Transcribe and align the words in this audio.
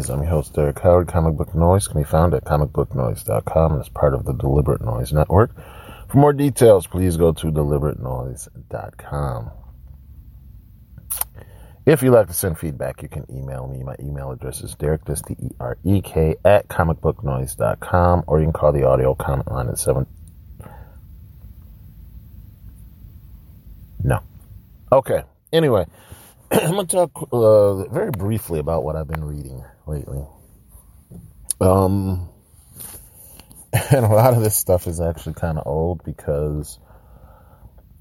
Noise. 0.00 0.10
I'm 0.10 0.22
your 0.22 0.30
host, 0.30 0.54
Derek 0.54 0.76
Coward. 0.76 1.08
Comic 1.08 1.36
Book 1.36 1.54
Noise 1.54 1.88
can 1.88 2.00
be 2.00 2.04
found 2.04 2.32
at 2.32 2.44
comicbooknoise.com 2.44 3.74
and 3.74 3.94
part 3.94 4.14
of 4.14 4.24
the 4.24 4.32
Deliberate 4.32 4.80
Noise 4.80 5.12
Network. 5.12 5.54
For 6.08 6.16
more 6.16 6.32
details, 6.32 6.86
please 6.86 7.18
go 7.18 7.32
to 7.32 7.46
deliberatenoise.com. 7.48 9.50
If 11.84 12.02
you'd 12.02 12.12
like 12.12 12.28
to 12.28 12.32
send 12.32 12.58
feedback, 12.58 13.02
you 13.02 13.08
can 13.08 13.26
email 13.30 13.66
me. 13.66 13.82
My 13.82 13.96
email 14.00 14.30
address 14.30 14.62
is 14.62 14.74
Derek, 14.74 15.04
that's 15.04 15.22
D-E-R-E-K, 15.22 16.36
at 16.44 16.68
comicbooknoise.com, 16.68 18.24
or 18.26 18.38
you 18.38 18.46
can 18.46 18.52
call 18.52 18.72
the 18.72 18.86
audio 18.86 19.14
comment 19.14 19.50
line 19.50 19.68
at 19.68 19.78
7... 19.78 20.06
No. 24.02 24.20
Okay. 24.90 25.24
Anyway, 25.52 25.84
I'm 26.52 26.72
going 26.72 26.86
to 26.88 26.96
talk 26.96 27.28
uh, 27.32 27.84
very 27.90 28.10
briefly 28.10 28.58
about 28.58 28.82
what 28.82 28.96
I've 28.96 29.06
been 29.06 29.24
reading 29.24 29.62
lately. 29.86 30.24
Um, 31.60 32.28
and 33.72 34.04
a 34.04 34.08
lot 34.08 34.34
of 34.34 34.42
this 34.42 34.56
stuff 34.56 34.88
is 34.88 35.00
actually 35.00 35.34
kind 35.34 35.58
of 35.58 35.66
old 35.66 36.02
because 36.04 36.78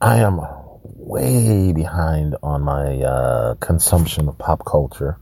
I 0.01 0.19
am 0.19 0.39
way 0.83 1.73
behind 1.73 2.37
on 2.41 2.61
my 2.61 3.01
uh, 3.01 3.55
consumption 3.55 4.27
of 4.27 4.37
pop 4.39 4.65
culture, 4.65 5.19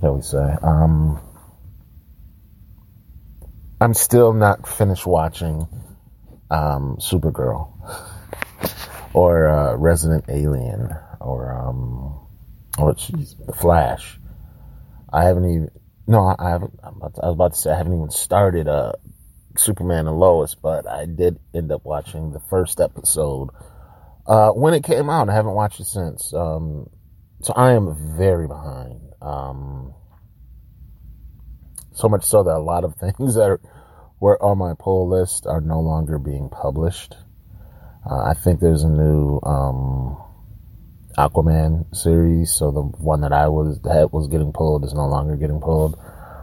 shall 0.00 0.16
we 0.16 0.22
say. 0.22 0.56
Um, 0.62 1.20
I'm 3.80 3.94
still 3.94 4.32
not 4.32 4.66
finished 4.66 5.06
watching 5.06 5.68
um, 6.50 6.96
Supergirl 6.98 7.70
or 9.16 9.48
uh, 9.48 9.74
Resident 9.76 10.26
Alien 10.28 10.90
or 11.20 11.50
um 11.50 12.28
or 12.78 12.94
geez, 12.94 13.34
the 13.46 13.54
Flash. 13.54 14.20
I 15.10 15.24
haven't 15.24 15.48
even 15.48 15.70
no, 16.06 16.36
I 16.38 16.50
haven't. 16.50 16.78
I 16.84 16.90
was 16.90 17.32
about 17.32 17.54
to 17.54 17.58
say 17.58 17.70
I 17.70 17.78
haven't 17.78 17.94
even 17.94 18.10
started 18.10 18.68
uh 18.68 18.92
Superman 19.56 20.06
and 20.06 20.18
Lois, 20.18 20.54
but 20.54 20.86
I 20.86 21.06
did 21.06 21.38
end 21.54 21.72
up 21.72 21.86
watching 21.86 22.32
the 22.32 22.40
first 22.50 22.78
episode 22.78 23.48
uh 24.26 24.50
when 24.50 24.74
it 24.74 24.84
came 24.84 25.08
out. 25.08 25.30
I 25.30 25.34
haven't 25.34 25.54
watched 25.54 25.80
it 25.80 25.86
since. 25.86 26.34
Um, 26.34 26.90
so 27.40 27.54
I 27.54 27.72
am 27.72 28.16
very 28.18 28.46
behind. 28.46 29.00
Um, 29.22 29.94
so 31.92 32.10
much 32.10 32.24
so 32.24 32.42
that 32.42 32.54
a 32.54 32.58
lot 32.60 32.84
of 32.84 32.94
things 33.00 33.36
that 33.36 33.48
are, 33.48 33.60
were 34.20 34.42
on 34.42 34.58
my 34.58 34.74
pull 34.78 35.08
list 35.08 35.46
are 35.46 35.62
no 35.62 35.80
longer 35.80 36.18
being 36.18 36.50
published. 36.50 37.16
Uh, 38.08 38.30
I 38.30 38.34
think 38.34 38.60
there's 38.60 38.84
a 38.84 38.88
new 38.88 39.40
um, 39.42 40.16
Aquaman 41.18 41.94
series, 41.96 42.52
so 42.52 42.70
the 42.70 42.82
one 42.82 43.22
that 43.22 43.32
I 43.32 43.48
was 43.48 43.80
that 43.82 44.12
was 44.12 44.28
getting 44.28 44.52
pulled 44.52 44.84
is 44.84 44.94
no 44.94 45.06
longer 45.06 45.36
getting 45.36 45.60
pulled. 45.60 45.98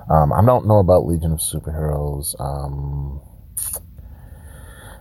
Um, 0.10 0.34
I 0.34 0.44
don't 0.46 0.68
know 0.68 0.80
about 0.80 1.06
Legion 1.06 1.32
of 1.32 1.40
Superheroes. 1.40 2.36
Um, 2.40 3.22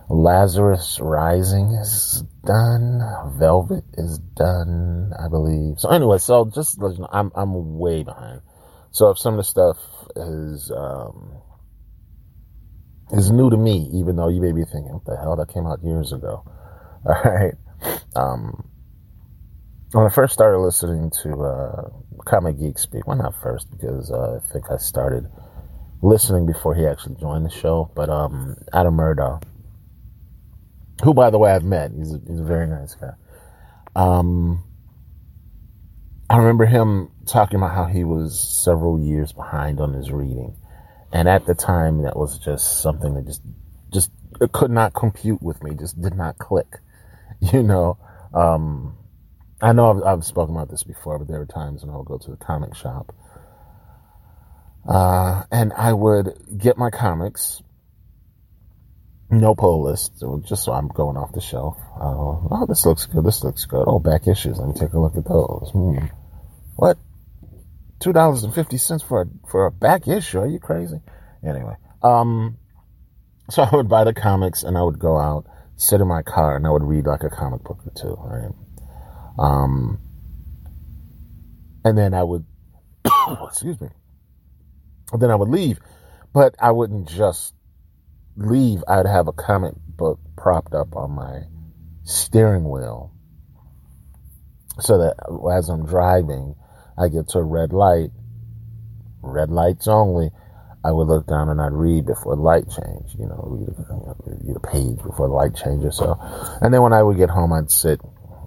Lazarus 0.09 0.99
Rising 1.01 1.73
is 1.73 2.23
done. 2.45 3.01
Velvet 3.37 3.83
is 3.95 4.19
done, 4.19 5.11
I 5.19 5.27
believe. 5.27 5.79
So 5.79 5.89
anyway, 5.89 6.19
so 6.19 6.49
just 6.53 6.79
I'm 7.11 7.31
I'm 7.35 7.77
way 7.77 8.03
behind. 8.03 8.41
So 8.91 9.09
if 9.09 9.17
some 9.17 9.33
of 9.33 9.37
the 9.39 9.43
stuff 9.43 9.77
is 10.15 10.71
um, 10.71 11.41
is 13.11 13.31
new 13.31 13.49
to 13.49 13.57
me, 13.57 13.89
even 13.93 14.15
though 14.15 14.29
you 14.29 14.41
may 14.41 14.51
be 14.51 14.63
thinking, 14.63 14.93
"What 14.93 15.05
the 15.05 15.17
hell? 15.17 15.35
That 15.35 15.49
came 15.53 15.65
out 15.65 15.83
years 15.83 16.11
ago." 16.13 16.43
All 17.05 17.21
right. 17.23 17.53
Um, 18.15 18.63
when 19.91 20.05
I 20.05 20.09
first 20.09 20.33
started 20.33 20.59
listening 20.59 21.11
to 21.23 21.43
uh, 21.43 21.89
Comic 22.25 22.59
Geek 22.59 22.79
Speak, 22.79 23.05
well, 23.05 23.17
not 23.17 23.35
first 23.41 23.69
because 23.69 24.11
uh, 24.11 24.39
I 24.39 24.53
think 24.53 24.71
I 24.71 24.77
started 24.77 25.29
listening 26.01 26.45
before 26.45 26.75
he 26.75 26.85
actually 26.85 27.15
joined 27.15 27.45
the 27.45 27.49
show, 27.49 27.91
but 27.95 28.09
um, 28.09 28.55
Adam 28.73 28.95
Murdough, 28.95 29.39
who, 31.03 31.13
by 31.13 31.29
the 31.29 31.37
way, 31.37 31.51
I've 31.51 31.63
met. 31.63 31.91
He's 31.91 32.13
a, 32.13 32.19
he's 32.27 32.39
a 32.39 32.43
very 32.43 32.67
nice 32.67 32.95
guy. 32.95 33.13
Um, 33.95 34.63
I 36.29 36.37
remember 36.37 36.65
him 36.65 37.11
talking 37.27 37.57
about 37.57 37.75
how 37.75 37.85
he 37.85 38.03
was 38.03 38.63
several 38.63 38.99
years 38.99 39.31
behind 39.31 39.79
on 39.79 39.93
his 39.93 40.11
reading, 40.11 40.55
and 41.13 41.29
at 41.29 41.45
the 41.45 41.53
time, 41.53 42.01
that 42.01 42.17
was 42.17 42.39
just 42.39 42.81
something 42.81 43.13
that 43.13 43.27
just 43.27 43.41
just 43.93 44.11
it 44.41 44.51
could 44.51 44.71
not 44.71 44.95
compute 44.95 45.43
with 45.43 45.63
me. 45.63 45.75
Just 45.75 46.01
did 46.01 46.15
not 46.15 46.39
click, 46.39 46.79
you 47.39 47.61
know. 47.61 47.97
Um, 48.33 48.97
I 49.61 49.71
know 49.73 49.91
I've, 49.91 50.03
I've, 50.03 50.25
spoken 50.25 50.55
about 50.55 50.71
this 50.71 50.83
before, 50.83 51.19
but 51.19 51.27
there 51.27 51.37
were 51.37 51.45
times 51.45 51.85
when 51.85 51.93
I 51.93 51.97
would 51.97 52.07
go 52.07 52.17
to 52.17 52.31
the 52.31 52.37
comic 52.37 52.75
shop. 52.75 53.15
Uh, 54.89 55.43
and 55.51 55.71
I 55.71 55.93
would 55.93 56.35
get 56.57 56.77
my 56.77 56.89
comics, 56.89 57.61
no 59.29 59.53
pull 59.53 59.83
list, 59.83 60.21
just 60.43 60.65
so 60.65 60.73
I'm 60.73 60.87
going 60.87 61.15
off 61.15 61.31
the 61.31 61.39
shelf. 61.39 61.77
Uh, 61.95 62.01
oh, 62.01 62.65
this 62.67 62.85
looks 62.85 63.05
good. 63.05 63.23
This 63.23 63.43
looks 63.43 63.65
good. 63.65 63.85
Oh, 63.87 63.99
back 63.99 64.27
issues. 64.27 64.57
Let 64.57 64.67
me 64.67 64.73
take 64.73 64.93
a 64.93 64.99
look 64.99 65.15
at 65.15 65.25
those. 65.25 65.69
Hmm. 65.71 66.07
What? 66.75 66.97
Two 68.03 68.11
dollars 68.11 68.43
and 68.43 68.53
fifty 68.53 68.77
cents 68.77 69.01
for 69.01 69.21
a 69.21 69.25
for 69.49 69.65
a 69.65 69.71
back 69.71 70.09
issue? 70.09 70.39
Are 70.39 70.45
you 70.45 70.59
crazy? 70.59 70.99
Anyway, 71.41 71.75
um, 72.01 72.57
so 73.49 73.63
I 73.63 73.73
would 73.73 73.87
buy 73.87 74.03
the 74.03 74.13
comics 74.13 74.63
and 74.63 74.77
I 74.77 74.83
would 74.83 74.99
go 74.99 75.17
out, 75.17 75.45
sit 75.77 76.01
in 76.01 76.07
my 76.09 76.21
car, 76.21 76.57
and 76.57 76.67
I 76.67 76.71
would 76.71 76.83
read 76.83 77.05
like 77.05 77.23
a 77.23 77.29
comic 77.29 77.63
book 77.63 77.79
or 77.85 77.93
two. 77.95 78.17
Right? 78.19 78.51
Um, 79.39 80.01
and 81.85 81.97
then 81.97 82.13
I 82.13 82.23
would, 82.23 82.43
excuse 83.47 83.79
me, 83.79 83.87
then 85.17 85.31
I 85.31 85.35
would 85.35 85.47
leave, 85.47 85.79
but 86.33 86.55
I 86.59 86.71
wouldn't 86.71 87.07
just 87.07 87.53
leave. 88.35 88.83
I'd 88.85 89.05
have 89.05 89.29
a 89.29 89.33
comic 89.33 89.75
book 89.77 90.19
propped 90.35 90.73
up 90.73 90.97
on 90.97 91.11
my 91.11 91.43
steering 92.03 92.69
wheel 92.69 93.13
so 94.81 94.97
that 94.97 95.15
as 95.57 95.69
I'm 95.69 95.85
driving, 95.85 96.55
I 96.97 97.07
get 97.07 97.29
to 97.29 97.39
a 97.39 97.43
red 97.43 97.73
light, 97.73 98.11
red 99.21 99.49
lights 99.49 99.87
only. 99.87 100.31
I 100.85 100.91
would 100.91 101.07
look 101.07 101.27
down 101.27 101.49
and 101.49 101.61
I'd 101.61 101.71
read 101.71 102.05
before 102.05 102.35
the 102.35 102.41
light 102.41 102.65
change, 102.69 103.15
you 103.17 103.25
know, 103.25 103.41
read 103.47 103.69
a, 103.69 104.15
read 104.25 104.57
a 104.57 104.59
page 104.59 104.97
before 104.97 105.29
the 105.29 105.33
light 105.33 105.55
changes. 105.55 105.95
So, 105.95 106.17
and 106.61 106.73
then 106.73 106.81
when 106.81 106.91
I 106.91 107.01
would 107.01 107.15
get 107.15 107.29
home, 107.29 107.53
I'd 107.53 107.71
sit 107.71 108.01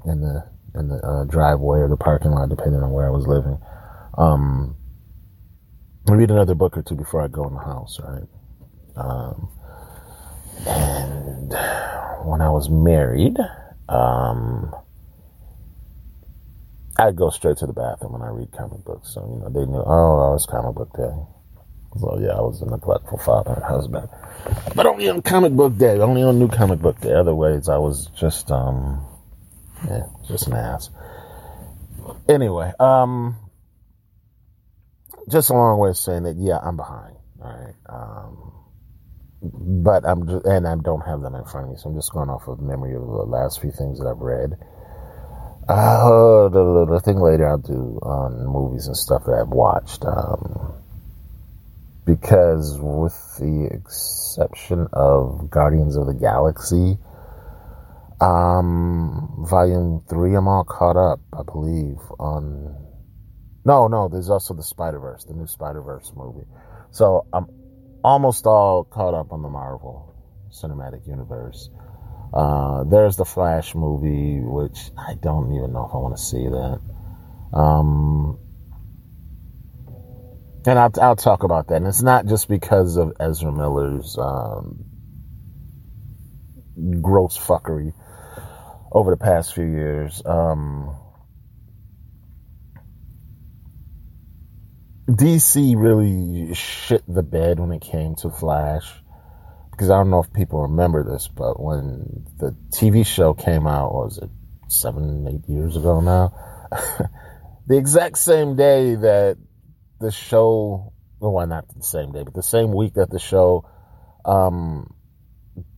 in 0.05 0.21
the 0.21 0.45
in 0.75 0.89
the 0.89 0.97
uh, 0.97 1.25
driveway 1.25 1.79
or 1.79 1.89
the 1.89 1.97
parking 1.97 2.33
lot, 2.33 2.51
depending 2.51 2.83
on 2.83 2.91
where 2.91 3.07
I 3.07 3.11
was 3.11 3.27
living. 3.27 3.59
Um, 4.19 4.77
read 6.07 6.31
another 6.31 6.55
book 6.55 6.77
or 6.77 6.83
two 6.83 6.95
before 6.95 7.23
I 7.23 7.28
go 7.28 7.49
in 7.49 7.55
the 7.55 7.61
house, 7.61 7.99
right? 8.01 8.28
Um, 8.97 9.49
and 10.67 11.51
when 12.27 12.41
I 12.41 12.51
was 12.51 12.69
married, 12.69 13.39
um, 13.89 14.75
I'd 16.99 17.17
go 17.17 17.31
straight 17.31 17.59
to 17.59 17.67
the 17.67 17.73
bathroom 17.73 18.12
when 18.12 18.23
I 18.23 18.29
read 18.29 18.53
comic 18.53 18.84
books. 18.84 19.12
So, 19.15 19.21
you 19.27 19.41
know, 19.41 19.51
they 19.51 19.66
knew, 19.71 19.83
oh, 19.84 20.34
it's 20.34 20.47
comic 20.47 20.75
book 20.75 20.93
day. 20.97 21.15
So, 22.01 22.19
yeah, 22.21 22.33
I 22.33 22.41
was 22.41 22.63
a 22.63 22.66
neglectful 22.66 23.19
father 23.19 23.53
and 23.53 23.65
husband. 23.65 24.09
But 24.75 24.87
only 24.87 25.09
on 25.09 25.22
comic 25.22 25.53
book 25.53 25.77
day, 25.77 25.98
only 25.98 26.22
on 26.22 26.39
new 26.39 26.48
comic 26.48 26.81
book 26.81 27.01
day. 27.01 27.13
Otherwise, 27.13 27.69
I 27.69 27.78
was 27.78 28.07
just, 28.19 28.51
um, 28.51 29.07
yeah, 29.87 30.07
just 30.27 30.47
an 30.47 30.54
ass. 30.54 30.91
Anyway, 32.28 32.72
um, 32.81 33.37
just 35.28 35.51
a 35.51 35.54
long 35.54 35.78
way 35.78 35.91
of 35.91 35.97
saying 35.97 36.25
that, 36.25 36.37
yeah, 36.39 36.59
I'm 36.59 36.77
behind. 36.77 37.16
All 37.42 37.51
right. 37.51 37.75
Um, 37.89 38.53
but 39.84 40.04
I'm 40.07 40.27
just, 40.27 40.47
and 40.47 40.66
I 40.66 40.77
don't 40.77 41.07
have 41.07 41.21
them 41.21 41.34
in 41.34 41.45
front 41.45 41.66
of 41.66 41.72
me, 41.72 41.78
so 41.78 41.91
I'm 41.91 41.97
just 41.97 42.13
going 42.13 42.31
off 42.31 42.49
of 42.49 42.60
memory 42.60 42.95
of 42.95 43.03
the 43.03 43.07
last 43.07 43.60
few 43.60 43.71
things 43.71 43.99
that 43.99 44.07
I've 44.07 44.21
read. 44.21 44.57
Uh, 45.68 46.48
the, 46.48 46.86
the 46.91 47.01
thing 47.01 47.18
later 47.21 47.48
I'll 47.48 47.59
do 47.59 47.98
on 48.03 48.47
movies 48.47 48.86
and 48.86 48.97
stuff 48.97 49.24
that 49.27 49.33
I've 49.41 49.48
watched. 49.48 50.04
Um, 50.04 50.74
because 52.07 52.78
with 52.80 53.15
the 53.41 53.68
exception 53.72 54.89
of 54.92 55.51
Guardians 55.51 55.97
of 55.97 56.07
the 56.07 56.15
Galaxy, 56.15 56.98
um, 58.21 59.45
volume 59.48 60.03
three, 60.09 60.34
I'm 60.36 60.48
all 60.48 60.65
caught 60.65 60.97
up, 60.97 61.21
I 61.33 61.42
believe, 61.42 61.98
on 62.21 62.77
No, 63.65 63.89
no, 63.89 64.09
there's 64.09 64.30
also 64.30 64.54
the 64.54 64.63
Spider 64.63 65.01
Verse, 65.01 65.24
the 65.24 65.34
new 65.34 65.47
Spider 65.48 65.83
Verse 65.83 66.13
movie. 66.16 66.47
So 66.92 67.27
I'm 67.33 67.47
almost 68.04 68.47
all 68.47 68.84
caught 68.84 69.15
up 69.15 69.33
on 69.33 69.42
the 69.42 69.48
Marvel 69.48 70.15
Cinematic 70.51 71.07
Universe. 71.09 71.71
Uh, 72.36 72.84
there's 72.84 73.16
the 73.16 73.24
Flash 73.24 73.74
movie, 73.74 74.41
which 74.42 74.91
I 74.98 75.15
don't 75.15 75.54
even 75.54 75.72
know 75.72 75.86
if 75.86 75.94
I 75.94 75.97
want 75.97 76.18
to 76.18 76.22
see 76.22 76.47
that. 76.47 76.80
Um, 77.56 78.38
and 80.66 80.78
I'll, 80.78 80.92
I'll 81.00 81.16
talk 81.16 81.44
about 81.44 81.68
that. 81.68 81.77
And 81.77 81.86
it's 81.86 82.03
not 82.03 82.27
just 82.27 82.47
because 82.47 82.98
of 82.98 83.15
Ezra 83.18 83.50
Miller's 83.50 84.18
um, 84.18 84.84
gross 87.00 87.38
fuckery 87.38 87.94
over 88.92 89.12
the 89.12 89.16
past 89.16 89.54
few 89.54 89.65
years. 89.65 90.21
Um, 90.27 90.94
DC 95.09 95.74
really 95.74 96.53
shit 96.53 97.03
the 97.09 97.22
bed 97.22 97.60
when 97.60 97.72
it 97.72 97.80
came 97.80 98.15
to 98.16 98.28
Flash. 98.28 98.92
Because 99.77 99.91
I 99.91 99.99
don't 99.99 100.09
know 100.09 100.21
if 100.21 100.33
people 100.33 100.63
remember 100.63 101.05
this, 101.05 101.28
but 101.28 101.63
when 101.63 102.25
the 102.39 102.57
TV 102.71 103.05
show 103.05 103.34
came 103.34 103.67
out, 103.67 103.93
was 103.93 104.17
it 104.17 104.31
seven, 104.69 105.28
eight 105.28 105.47
years 105.53 105.77
ago 105.77 106.01
now? 106.01 106.33
the 107.67 107.77
exact 107.77 108.17
same 108.17 108.57
day 108.57 108.95
that 108.95 109.37
the 110.01 110.11
show, 110.11 110.95
well, 111.21 111.33
why 111.33 111.45
not 111.45 111.69
the 111.77 111.83
same 111.83 112.13
day, 112.13 112.23
but 112.23 112.33
the 112.33 112.43
same 112.43 112.73
week 112.73 112.95
that 112.95 113.11
the 113.11 113.19
show 113.19 113.69
um, 114.25 114.95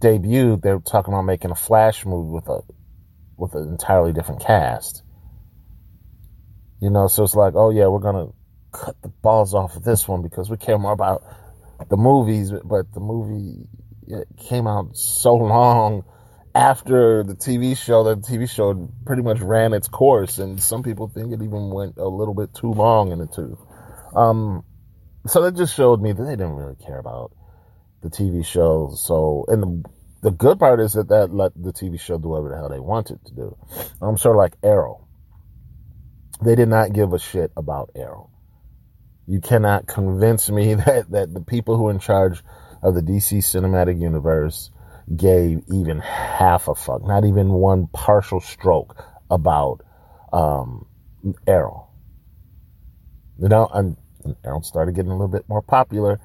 debuted, 0.00 0.62
they 0.62 0.73
were 0.73 0.81
talking 0.81 1.12
about 1.12 1.23
making 1.23 1.50
a 1.50 1.56
Flash 1.56 2.06
movie 2.06 2.31
with 2.31 2.49
a 2.49 2.61
with 3.37 3.55
an 3.56 3.69
entirely 3.69 4.12
different 4.12 4.43
cast. 4.43 5.03
You 6.81 6.91
know, 6.91 7.09
so 7.09 7.25
it's 7.25 7.35
like, 7.35 7.55
oh 7.56 7.71
yeah, 7.71 7.89
we're 7.89 7.99
gonna 7.99 8.29
cut 8.71 8.95
the 9.03 9.09
balls 9.09 9.55
off 9.55 9.75
of 9.75 9.83
this 9.83 10.06
one 10.06 10.23
because 10.23 10.49
we 10.49 10.56
care 10.56 10.79
more 10.79 10.93
about 10.93 11.25
the 11.91 11.97
movies, 11.97 12.53
but 12.65 12.93
the 12.93 13.00
movie 13.00 13.67
came 14.37 14.66
out 14.66 14.96
so 14.96 15.34
long 15.34 16.05
after 16.55 17.22
the 17.22 17.34
TV 17.34 17.76
show 17.76 18.05
that 18.05 18.22
the 18.22 18.28
TV 18.28 18.50
show 18.50 18.90
pretty 19.06 19.22
much 19.22 19.40
ran 19.40 19.72
its 19.72 19.88
course, 19.88 20.38
and 20.38 20.60
some 20.60 20.82
people 20.82 21.08
think 21.08 21.32
it 21.32 21.43
even 21.43 21.70
went 21.70 21.99
a 21.99 22.08
little 22.08 22.34
bit 22.34 22.55
too 22.55 22.72
long 22.72 23.12
in 23.12 23.19
the 23.19 23.26
tooth. 23.26 23.58
Um, 24.16 24.64
so 25.26 25.43
that 25.43 25.56
just 25.56 25.75
showed 25.75 26.00
me 26.00 26.12
that 26.12 26.22
they 26.22 26.37
didn't 26.37 26.56
really 26.56 26.76
care 26.76 26.99
about 26.99 27.32
the 28.02 28.08
TV 28.08 28.44
show. 28.44 28.93
So, 28.94 29.44
and 29.49 29.62
the 29.62 29.90
the 30.20 30.31
good 30.32 30.58
part 30.58 30.81
is 30.81 30.94
that 30.94 31.08
that 31.08 31.32
let 31.32 31.52
the 31.54 31.72
TV 31.72 32.00
show 32.00 32.19
do 32.19 32.28
whatever 32.28 32.49
the 32.49 32.56
hell 32.56 32.69
they 32.69 32.81
wanted 32.81 33.25
to 33.26 33.34
do. 33.34 33.56
I'm 34.02 34.16
sort 34.16 34.34
of 34.34 34.38
like 34.38 34.56
Arrow. 34.62 35.06
They 36.43 36.56
did 36.56 36.69
not 36.69 36.93
give 36.93 37.12
a 37.12 37.19
shit 37.19 37.52
about 37.56 37.90
Arrow. 37.94 38.31
You 39.26 39.40
cannot 39.40 39.87
convince 39.87 40.50
me 40.50 40.75
that, 40.87 41.11
that 41.11 41.32
the 41.32 41.40
people 41.40 41.76
who 41.76 41.88
are 41.88 41.93
in 41.93 42.00
charge 42.00 42.43
of 42.82 42.94
the 42.94 43.00
DC 43.00 43.38
cinematic 43.38 44.00
universe 44.00 44.70
gave 45.16 45.62
even 45.72 46.00
half 46.00 46.69
a 46.69 46.75
fuck, 46.75 47.06
not 47.06 47.25
even 47.25 47.50
one 47.50 47.86
partial 47.88 48.40
stroke 48.40 49.02
about 49.30 49.80
um, 50.32 50.86
Arrow. 51.46 51.88
You 53.40 53.48
know, 53.48 53.69
and, 53.72 53.96
Arrow 54.44 54.60
started 54.60 54.94
getting 54.94 55.10
a 55.10 55.14
little 55.14 55.28
bit 55.28 55.48
more 55.48 55.62
popular, 55.62 56.20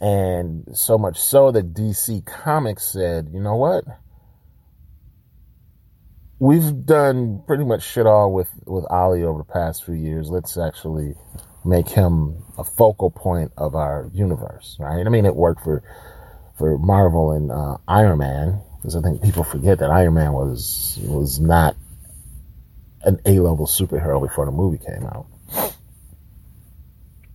and 0.00 0.66
so 0.74 0.98
much 0.98 1.18
so 1.18 1.50
that 1.52 1.72
DC 1.72 2.26
Comics 2.26 2.86
said, 2.92 3.30
you 3.32 3.40
know 3.40 3.56
what? 3.56 3.84
We've 6.38 6.84
done 6.84 7.42
pretty 7.46 7.64
much 7.64 7.82
shit 7.82 8.06
all 8.06 8.32
with, 8.32 8.50
with 8.66 8.84
Ollie 8.90 9.22
over 9.22 9.38
the 9.38 9.50
past 9.50 9.84
few 9.84 9.94
years. 9.94 10.28
Let's 10.28 10.58
actually 10.58 11.14
make 11.66 11.88
him 11.88 12.42
a 12.58 12.64
focal 12.64 13.10
point 13.10 13.52
of 13.56 13.74
our 13.74 14.08
universe, 14.14 14.76
right? 14.78 15.04
I 15.06 15.08
mean, 15.10 15.26
it 15.26 15.34
worked 15.34 15.62
for 15.62 15.82
for 16.58 16.78
Marvel 16.78 17.32
and 17.32 17.52
uh, 17.52 17.76
Iron 17.86 18.18
Man 18.18 18.62
because 18.76 18.96
I 18.96 19.02
think 19.02 19.22
people 19.22 19.44
forget 19.44 19.80
that 19.80 19.90
Iron 19.90 20.14
Man 20.14 20.32
was 20.32 20.98
was 21.02 21.40
not 21.40 21.76
an 23.02 23.20
A 23.26 23.38
level 23.40 23.66
superhero 23.66 24.20
before 24.20 24.46
the 24.46 24.52
movie 24.52 24.78
came 24.78 25.04
out, 25.04 25.26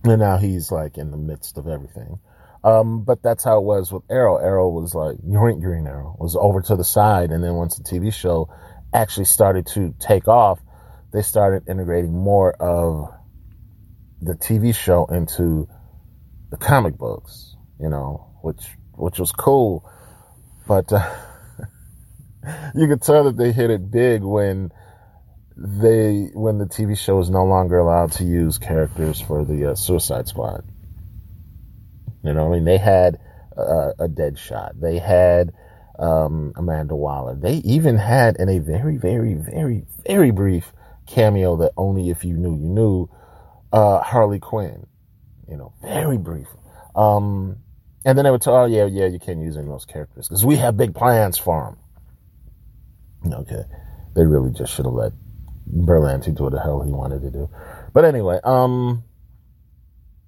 and 0.04 0.20
now 0.20 0.38
he's 0.38 0.72
like 0.72 0.98
in 0.98 1.10
the 1.10 1.16
midst 1.16 1.58
of 1.58 1.68
everything. 1.68 2.18
Um, 2.64 3.02
but 3.02 3.22
that's 3.22 3.42
how 3.42 3.58
it 3.58 3.64
was 3.64 3.92
with 3.92 4.04
Arrow. 4.08 4.36
Arrow 4.36 4.68
was 4.68 4.94
like 4.94 5.18
Green 5.20 5.60
Green 5.60 5.86
Arrow 5.86 6.16
was 6.18 6.36
over 6.36 6.62
to 6.62 6.76
the 6.76 6.84
side, 6.84 7.30
and 7.30 7.42
then 7.42 7.54
once 7.54 7.76
the 7.76 7.84
TV 7.84 8.12
show 8.12 8.48
actually 8.92 9.24
started 9.24 9.66
to 9.68 9.94
take 9.98 10.28
off, 10.28 10.60
they 11.12 11.22
started 11.22 11.68
integrating 11.68 12.12
more 12.12 12.52
of 12.52 13.12
the 14.22 14.34
TV 14.34 14.74
show 14.74 15.06
into 15.06 15.68
the 16.50 16.56
comic 16.56 16.96
books, 16.96 17.56
you 17.80 17.88
know, 17.88 18.30
which 18.42 18.64
which 18.92 19.18
was 19.18 19.32
cool, 19.32 19.88
but 20.66 20.92
uh, 20.92 21.14
you 22.74 22.86
could 22.86 23.02
tell 23.02 23.24
that 23.24 23.36
they 23.36 23.52
hit 23.52 23.70
it 23.70 23.90
big 23.90 24.22
when 24.22 24.70
they 25.56 26.30
when 26.34 26.58
the 26.58 26.66
TV 26.66 26.96
show 26.96 27.18
is 27.18 27.30
no 27.30 27.44
longer 27.44 27.78
allowed 27.78 28.12
to 28.12 28.24
use 28.24 28.58
characters 28.58 29.20
for 29.20 29.44
the 29.44 29.72
uh, 29.72 29.74
Suicide 29.74 30.28
Squad. 30.28 30.64
You 32.22 32.32
know, 32.32 32.46
I 32.46 32.50
mean, 32.54 32.64
they 32.64 32.78
had 32.78 33.18
uh, 33.56 33.92
a 33.98 34.08
Deadshot, 34.08 34.80
they 34.80 34.98
had 34.98 35.52
um, 35.98 36.52
Amanda 36.56 36.94
Waller, 36.94 37.34
they 37.34 37.56
even 37.56 37.96
had 37.96 38.36
in 38.36 38.48
a 38.48 38.60
very, 38.60 38.96
very, 38.96 39.34
very, 39.34 39.84
very 40.06 40.30
brief 40.30 40.72
cameo 41.06 41.56
that 41.56 41.72
only 41.76 42.10
if 42.10 42.24
you 42.24 42.36
knew 42.36 42.52
you 42.52 42.68
knew 42.68 43.10
uh, 43.72 44.00
Harley 44.00 44.38
Quinn. 44.38 44.86
You 45.48 45.56
know, 45.56 45.72
very 45.82 46.18
brief. 46.18 46.48
Um, 46.94 47.58
and 48.04 48.16
then 48.18 48.24
they 48.24 48.30
would 48.30 48.42
tell, 48.42 48.56
oh 48.56 48.64
yeah, 48.64 48.86
yeah, 48.86 49.06
you 49.06 49.18
can't 49.18 49.40
use 49.40 49.56
any 49.56 49.66
of 49.66 49.72
those 49.72 49.84
characters 49.84 50.28
because 50.28 50.44
we 50.44 50.56
have 50.56 50.76
big 50.76 50.94
plans 50.94 51.38
for 51.38 51.76
them. 53.22 53.32
Okay, 53.32 53.62
they 54.14 54.26
really 54.26 54.50
just 54.50 54.74
should 54.74 54.84
have 54.84 54.94
let 54.94 55.12
Berlanti 55.70 56.34
do 56.34 56.44
what 56.44 56.52
the 56.52 56.60
hell 56.60 56.82
he 56.82 56.90
wanted 56.90 57.22
to 57.22 57.30
do. 57.30 57.48
But 57.92 58.04
anyway, 58.04 58.40
um, 58.42 59.04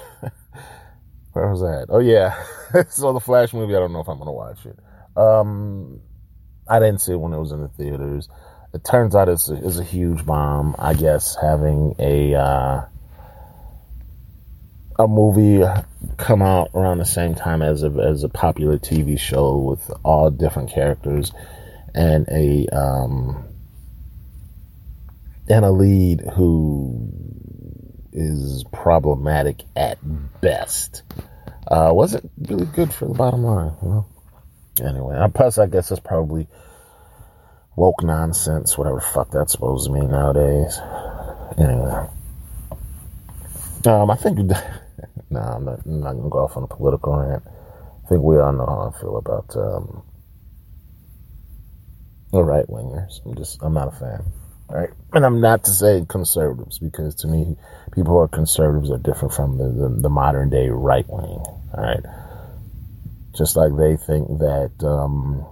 where 1.33 1.51
was 1.51 1.61
that? 1.61 1.87
Oh 1.91 1.99
yeah, 1.99 2.43
so 2.89 3.13
the 3.13 3.21
Flash 3.21 3.53
movie. 3.53 3.77
I 3.77 3.79
don't 3.79 3.93
know 3.93 4.01
if 4.01 4.09
I'm 4.09 4.19
gonna 4.19 4.33
watch 4.33 4.65
it. 4.65 4.79
Um, 5.17 6.01
I 6.69 6.79
didn't 6.79 7.01
see 7.01 7.13
it 7.13 7.21
when 7.21 7.33
it 7.33 7.39
was 7.39 7.53
in 7.53 7.61
the 7.61 7.69
theaters. 7.69 8.29
It 8.73 8.85
turns 8.85 9.15
out 9.15 9.29
it's 9.29 9.51
a, 9.51 9.55
it's 9.55 9.79
a 9.79 9.85
huge 9.85 10.25
bomb. 10.25 10.77
I 10.79 10.95
guess 10.95 11.37
having 11.41 11.95
a 11.99 12.35
uh, 12.35 12.83
a 15.05 15.09
movie 15.09 15.65
come 16.17 16.43
out 16.43 16.71
around 16.75 16.99
the 16.99 17.05
same 17.05 17.35
time 17.35 17.63
as 17.63 17.83
a 17.83 17.89
as 17.89 18.23
a 18.25 18.29
popular 18.29 18.79
TV 18.79 19.19
show 19.19 19.59
with 19.59 19.91
all 20.05 20.31
different 20.31 20.71
characters 20.71 21.33
and 21.95 22.29
a 22.29 22.67
um 22.69 23.45
and 25.49 25.65
a 25.65 25.71
lead 25.71 26.21
who 26.21 27.11
is 28.13 28.65
problematic 28.73 29.65
at 29.75 29.99
best. 30.41 31.03
Uh, 31.67 31.91
wasn't 31.93 32.31
really 32.39 32.67
good 32.67 32.93
for 32.93 33.07
the 33.07 33.15
bottom 33.15 33.45
line, 33.45 33.73
know. 33.83 34.07
Anyway, 34.83 35.17
plus 35.35 35.59
I 35.59 35.67
guess 35.67 35.91
it's 35.91 36.01
probably 36.01 36.47
woke 37.77 38.03
nonsense, 38.03 38.77
whatever 38.79 38.97
the 38.97 39.03
fuck 39.03 39.31
that's 39.31 39.53
supposed 39.53 39.87
to 39.87 39.93
mean 39.93 40.11
nowadays. 40.11 40.79
Anyway, 41.59 42.09
um, 43.87 44.11
I 44.11 44.17
think 44.17 44.51
nah, 45.31 45.57
I'm 45.57 45.65
not, 45.65 45.81
I'm 45.87 46.01
not 46.01 46.13
gonna 46.15 46.29
go 46.29 46.39
off 46.45 46.57
on 46.57 46.65
a 46.65 46.67
political 46.67 47.17
rant. 47.17 47.43
I 47.47 48.09
think 48.09 48.23
we 48.23 48.39
all 48.39 48.53
know 48.53 48.67
how 48.67 48.93
I 48.95 49.01
feel 49.01 49.17
about 49.17 49.57
um, 49.57 50.03
the 52.33 52.43
right 52.43 52.67
wingers. 52.67 53.25
I'm 53.25 53.37
just, 53.37 53.63
I'm 53.63 53.75
not 53.75 53.89
a 53.89 53.93
fan. 53.93 54.25
Right, 54.69 54.91
and 55.13 55.25
I'm 55.27 55.41
not 55.41 55.65
to 55.65 55.73
say 55.73 56.05
conservatives 56.09 56.79
because 56.79 57.17
to 57.17 57.27
me, 57.29 57.57
people 57.93 58.13
who 58.13 58.19
are 58.19 58.29
conservatives 58.29 58.91
are 58.93 58.99
different 58.99 59.35
from 59.35 59.59
the, 59.59 59.65
the, 59.65 60.03
the 60.03 60.09
modern 60.09 60.49
day 60.49 60.69
right 60.69 61.05
wing. 61.09 61.27
All 61.27 61.61
right, 61.75 62.05
just 63.37 63.57
like 63.57 63.77
they 63.77 63.97
think 63.97 64.29
that 64.39 64.73
um, 64.87 65.45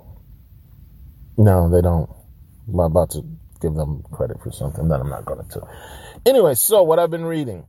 no, 1.37 1.69
they 1.69 1.81
don't. 1.81 2.09
I'm 2.69 2.79
about 2.79 3.11
to 3.11 3.25
give 3.61 3.75
them 3.75 4.05
credit 4.13 4.41
for 4.41 4.53
something 4.53 4.89
that 4.89 5.01
I'm 5.01 5.09
not 5.09 5.25
going 5.25 5.49
to. 5.49 5.63
Anyway, 6.27 6.55
so 6.55 6.85
what 6.85 7.01
I've 7.01 7.11
been 7.11 7.25
reading 7.25 7.67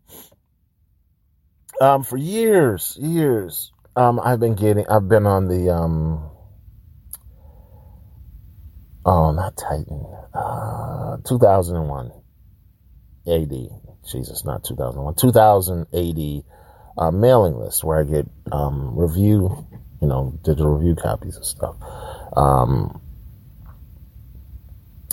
um, 1.81 2.03
for 2.03 2.17
years, 2.17 2.98
years, 3.00 3.71
um, 3.95 4.19
I've 4.24 4.39
been 4.39 4.55
getting, 4.55 4.88
I've 4.88 5.07
been 5.07 5.25
on 5.25 5.48
the, 5.48 5.74
um, 5.74 6.29
oh, 9.05 9.31
not 9.31 9.57
Titan, 9.57 10.05
uh, 10.33 11.17
2001 11.27 12.12
AD. 13.27 13.69
Jesus, 14.09 14.43
not 14.43 14.63
2001, 14.63 15.15
2000 15.15 15.81
AD 15.93 16.43
uh, 16.98 17.12
mailing 17.12 17.57
list 17.57 17.83
where 17.83 18.00
I 18.00 18.03
get 18.03 18.27
um, 18.51 18.98
review, 18.98 19.67
you 20.01 20.07
know, 20.07 20.38
digital 20.43 20.75
review 20.75 20.95
copies 20.95 21.38
of 21.38 21.45
stuff. 21.45 21.75
Um, 22.36 23.01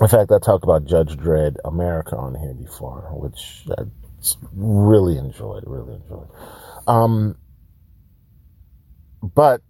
in 0.00 0.08
fact, 0.08 0.30
I 0.32 0.38
talked 0.38 0.64
about 0.64 0.84
Judge 0.84 1.16
Dredd 1.16 1.56
America 1.64 2.16
on 2.16 2.34
here 2.34 2.54
before, 2.54 3.10
which 3.12 3.64
I 3.70 3.84
really 4.52 5.16
enjoyed, 5.18 5.64
really 5.66 5.94
enjoyed. 5.94 6.28
Um, 6.86 7.36
but 9.22 9.60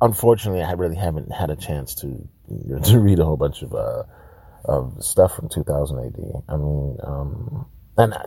unfortunately, 0.00 0.62
I 0.62 0.72
really 0.72 0.96
haven't 0.96 1.32
had 1.32 1.50
a 1.50 1.56
chance 1.56 1.94
to 1.96 2.28
to 2.84 2.98
read 2.98 3.18
a 3.18 3.24
whole 3.24 3.36
bunch 3.36 3.62
of 3.62 3.74
uh, 3.74 4.04
of 4.64 4.96
stuff 5.00 5.34
from 5.36 5.48
2000 5.48 5.98
AD. 5.98 6.42
I 6.48 6.56
mean, 6.56 6.98
um, 7.02 7.66
and 7.96 8.14
I, 8.14 8.26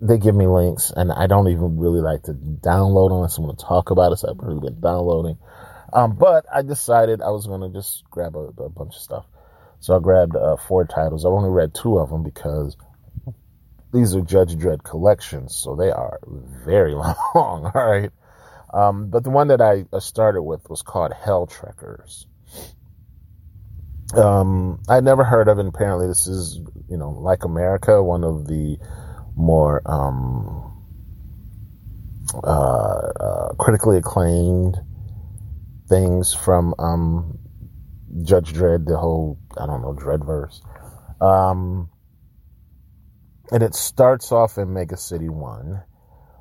they 0.00 0.18
give 0.18 0.34
me 0.34 0.46
links, 0.46 0.92
and 0.94 1.12
I 1.12 1.26
don't 1.26 1.48
even 1.48 1.78
really 1.78 2.00
like 2.00 2.24
to 2.24 2.32
download 2.32 3.12
unless 3.12 3.38
I'm 3.38 3.44
going 3.44 3.56
to 3.56 3.64
talk 3.64 3.90
about 3.90 4.12
it. 4.12 4.16
So 4.18 4.30
I've 4.30 4.38
really 4.38 4.60
been 4.60 4.80
downloading. 4.80 5.38
Um, 5.92 6.16
but 6.16 6.44
I 6.52 6.62
decided 6.62 7.22
I 7.22 7.30
was 7.30 7.46
going 7.46 7.60
to 7.60 7.68
just 7.68 8.04
grab 8.10 8.36
a, 8.36 8.50
a, 8.62 8.68
bunch 8.68 8.96
of 8.96 9.00
stuff. 9.00 9.24
So 9.80 9.96
I 9.96 10.00
grabbed 10.00 10.36
uh, 10.36 10.56
four 10.56 10.84
titles. 10.84 11.24
I 11.24 11.28
only 11.28 11.48
read 11.48 11.74
two 11.74 11.98
of 11.98 12.10
them 12.10 12.22
because 12.22 12.76
these 13.96 14.14
are 14.14 14.20
Judge 14.20 14.54
Dredd 14.56 14.82
collections, 14.82 15.56
so 15.56 15.74
they 15.74 15.90
are 15.90 16.20
very 16.64 16.94
long. 16.94 17.16
all 17.34 17.72
right. 17.74 18.10
Um, 18.72 19.08
but 19.08 19.24
the 19.24 19.30
one 19.30 19.48
that 19.48 19.60
I 19.60 19.84
started 20.00 20.42
with 20.42 20.68
was 20.68 20.82
called 20.82 21.12
Helltrekkers. 21.12 22.26
Um, 24.14 24.80
I'd 24.88 25.04
never 25.04 25.24
heard 25.24 25.48
of 25.48 25.58
it. 25.58 25.66
Apparently, 25.66 26.06
this 26.06 26.26
is, 26.26 26.60
you 26.88 26.96
know, 26.96 27.10
like 27.10 27.44
America, 27.44 28.02
one 28.02 28.22
of 28.22 28.46
the 28.46 28.78
more 29.34 29.82
um, 29.84 30.84
uh, 32.34 32.46
uh, 32.46 33.54
critically 33.54 33.98
acclaimed 33.98 34.76
things 35.88 36.34
from 36.34 36.74
um, 36.78 37.38
Judge 38.22 38.52
Dredd, 38.52 38.86
the 38.86 38.96
whole, 38.96 39.38
I 39.58 39.66
don't 39.66 39.82
know, 39.82 39.94
Dreddverse. 39.94 40.60
Um, 41.20 41.88
and 43.52 43.62
it 43.62 43.74
starts 43.74 44.32
off 44.32 44.58
in 44.58 44.72
Mega 44.72 44.96
City 44.96 45.28
1, 45.28 45.82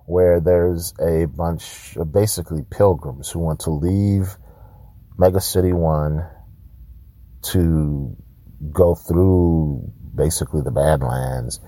where 0.06 0.40
there's 0.40 0.94
a 1.00 1.26
bunch 1.26 1.96
of 1.96 2.12
basically 2.12 2.64
pilgrims 2.70 3.30
who 3.30 3.40
want 3.40 3.62
to 3.62 3.72
leave 3.72 4.38
Mega 5.18 5.42
City 5.42 5.74
1 5.74 6.28
to 7.52 8.16
go 8.72 8.96
through 8.96 9.92
basically 10.16 10.62
the 10.62 10.72
Badlands 10.72 11.60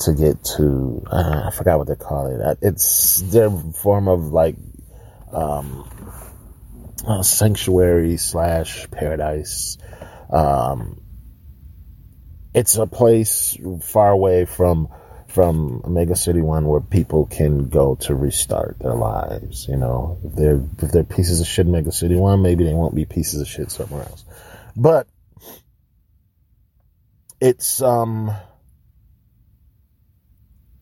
to 0.00 0.14
get 0.14 0.42
to 0.42 1.04
uh, 1.10 1.42
I 1.46 1.50
forgot 1.50 1.78
what 1.78 1.88
they 1.88 1.94
call 1.94 2.26
it. 2.26 2.58
It's 2.62 3.20
their 3.30 3.50
form 3.50 4.08
of 4.08 4.32
like 4.32 4.56
um, 5.32 5.88
sanctuary 7.22 8.16
slash 8.16 8.90
paradise. 8.90 9.78
Um, 10.32 10.99
it's 12.54 12.76
a 12.76 12.86
place 12.86 13.56
far 13.82 14.10
away 14.10 14.44
from 14.44 14.88
from 15.28 15.82
Mega 15.86 16.16
City 16.16 16.40
One 16.40 16.66
where 16.66 16.80
people 16.80 17.26
can 17.26 17.68
go 17.68 17.94
to 17.96 18.14
restart 18.14 18.78
their 18.80 18.94
lives. 18.94 19.68
You 19.68 19.76
know, 19.76 20.18
if 20.24 20.34
they're 20.34 20.62
if 20.82 20.92
they're 20.92 21.04
pieces 21.04 21.40
of 21.40 21.46
shit 21.46 21.66
in 21.66 21.72
Mega 21.72 21.92
City 21.92 22.16
One, 22.16 22.42
maybe 22.42 22.64
they 22.64 22.74
won't 22.74 22.94
be 22.94 23.04
pieces 23.04 23.40
of 23.40 23.48
shit 23.48 23.70
somewhere 23.70 24.02
else. 24.02 24.24
But 24.76 25.06
it's 27.40 27.80
um 27.80 28.30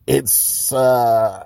it's 0.05 0.73
uh 0.73 1.45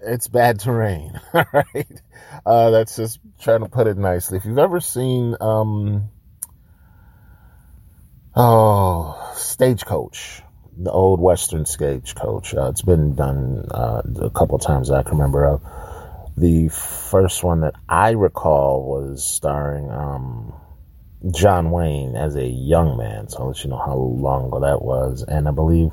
it's 0.00 0.28
bad 0.28 0.60
terrain 0.60 1.18
all 1.32 1.44
right 1.52 2.00
uh 2.44 2.70
that's 2.70 2.96
just 2.96 3.20
trying 3.40 3.60
to 3.60 3.68
put 3.68 3.86
it 3.86 3.96
nicely 3.96 4.36
if 4.36 4.44
you've 4.44 4.58
ever 4.58 4.80
seen 4.80 5.34
um 5.40 6.10
oh 8.36 9.32
stagecoach 9.36 10.42
the 10.76 10.90
old 10.90 11.20
western 11.20 11.64
stagecoach 11.64 12.54
uh, 12.54 12.68
it's 12.68 12.82
been 12.82 13.14
done 13.14 13.64
uh, 13.70 14.02
a 14.22 14.30
couple 14.30 14.58
times 14.58 14.90
i 14.90 15.02
can 15.02 15.12
remember 15.12 15.44
of 15.46 15.62
the 16.36 16.68
first 16.68 17.44
one 17.44 17.60
that 17.60 17.74
i 17.88 18.10
recall 18.10 18.84
was 18.84 19.24
starring 19.24 19.90
um 19.90 20.52
John 21.30 21.70
Wayne 21.70 22.16
as 22.16 22.36
a 22.36 22.46
young 22.46 22.96
man. 22.98 23.28
So 23.28 23.38
I'll 23.38 23.48
let 23.48 23.64
you 23.64 23.70
know 23.70 23.78
how 23.78 23.96
long 23.96 24.46
ago 24.46 24.60
that 24.60 24.82
was. 24.82 25.24
And 25.26 25.48
I 25.48 25.52
believe 25.52 25.90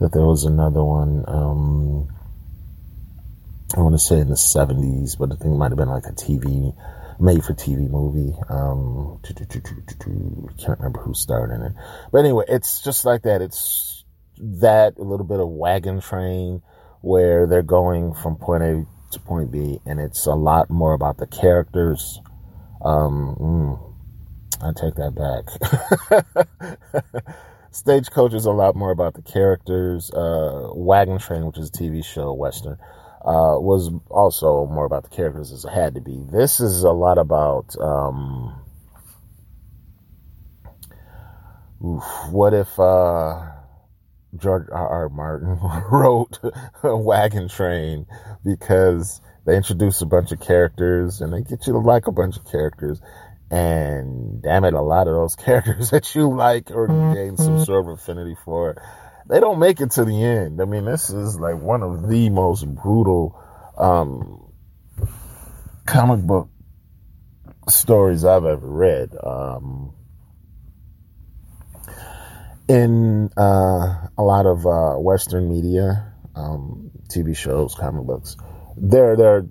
that 0.00 0.12
there 0.12 0.24
was 0.24 0.44
another 0.44 0.82
one, 0.82 1.24
um, 1.26 2.08
I 3.76 3.80
want 3.80 3.94
to 3.94 3.98
say 3.98 4.18
in 4.18 4.28
the 4.28 4.34
70s, 4.34 5.18
but 5.18 5.32
I 5.32 5.36
think 5.36 5.54
it 5.54 5.58
might 5.58 5.70
have 5.70 5.78
been 5.78 5.88
like 5.88 6.06
a 6.06 6.12
TV, 6.12 6.74
made 7.20 7.44
for 7.44 7.54
TV 7.54 7.88
movie. 7.88 8.36
Um, 8.48 9.20
can't 10.58 10.78
remember 10.78 11.00
who 11.00 11.14
starred 11.14 11.50
in 11.50 11.62
it. 11.62 11.72
But 12.10 12.18
anyway, 12.18 12.44
it's 12.48 12.82
just 12.82 13.04
like 13.04 13.22
that. 13.22 13.42
It's 13.42 14.04
that, 14.38 14.98
a 14.98 15.02
little 15.02 15.26
bit 15.26 15.40
of 15.40 15.48
wagon 15.48 16.00
train 16.00 16.62
where 17.02 17.46
they're 17.46 17.62
going 17.62 18.14
from 18.14 18.36
point 18.36 18.62
A 18.62 18.86
to 19.12 19.20
point 19.20 19.50
B, 19.50 19.80
and 19.86 20.00
it's 20.00 20.26
a 20.26 20.34
lot 20.34 20.70
more 20.70 20.94
about 20.94 21.18
the 21.18 21.26
characters. 21.26 22.20
Um, 22.82 23.36
mm, 23.40 23.78
I 24.62 24.72
take 24.72 24.94
that 24.94 25.14
back. 25.14 25.44
Stagecoach 27.72 28.34
is 28.34 28.46
a 28.46 28.50
lot 28.50 28.74
more 28.74 28.90
about 28.90 29.14
the 29.14 29.22
characters. 29.22 30.10
Uh, 30.10 30.70
Wagon 30.74 31.18
Train, 31.18 31.46
which 31.46 31.58
is 31.58 31.68
a 31.68 31.72
TV 31.72 32.04
show, 32.04 32.32
Western, 32.32 32.76
uh, 33.22 33.56
was 33.58 33.90
also 34.10 34.66
more 34.66 34.84
about 34.84 35.02
the 35.04 35.14
characters 35.14 35.52
as 35.52 35.64
it 35.64 35.70
had 35.70 35.94
to 35.94 36.00
be. 36.00 36.24
This 36.30 36.60
is 36.60 36.82
a 36.82 36.90
lot 36.90 37.18
about, 37.18 37.74
um, 37.78 38.54
oof, 41.84 42.04
what 42.30 42.54
if, 42.54 42.78
uh, 42.78 43.42
George 44.36 44.68
R. 44.70 44.88
R. 44.88 45.08
Martin 45.08 45.58
wrote 45.90 46.38
Wagon 46.82 47.48
Train 47.48 48.06
because 48.44 49.20
they 49.44 49.56
introduce 49.56 50.00
a 50.02 50.06
bunch 50.06 50.32
of 50.32 50.40
characters 50.40 51.20
and 51.20 51.32
they 51.32 51.42
get 51.42 51.66
you 51.66 51.72
to 51.72 51.78
like 51.78 52.06
a 52.06 52.12
bunch 52.12 52.36
of 52.36 52.44
characters 52.44 53.00
and 53.50 54.40
damn 54.42 54.64
it, 54.64 54.74
a 54.74 54.80
lot 54.80 55.08
of 55.08 55.14
those 55.14 55.34
characters 55.44 55.90
that 55.90 56.14
you 56.14 56.34
like 56.34 56.70
or 56.70 56.86
gain 57.14 57.36
some 57.36 57.64
sort 57.64 57.86
of 57.86 57.98
affinity 57.98 58.36
for, 58.44 58.80
they 59.30 59.40
don't 59.40 59.58
make 59.58 59.80
it 59.80 59.92
to 59.92 60.04
the 60.04 60.22
end. 60.22 60.60
I 60.60 60.64
mean, 60.64 60.84
this 60.84 61.10
is 61.10 61.38
like 61.38 61.60
one 61.60 61.82
of 61.82 62.08
the 62.08 62.30
most 62.30 62.66
brutal 62.66 63.40
um, 63.78 64.52
comic 65.86 66.20
book 66.20 66.48
stories 67.68 68.24
I've 68.24 68.44
ever 68.44 68.66
read. 68.66 69.10
Um, 69.22 69.94
in 72.68 73.30
uh, 73.36 74.08
a 74.16 74.22
lot 74.22 74.46
of 74.46 74.66
uh, 74.66 74.94
Western 75.00 75.48
media, 75.48 76.12
um, 76.34 76.90
TV 77.08 77.36
shows, 77.36 77.74
comic 77.74 78.06
books, 78.06 78.36
there 78.76 79.16
there 79.16 79.36
are 79.36 79.46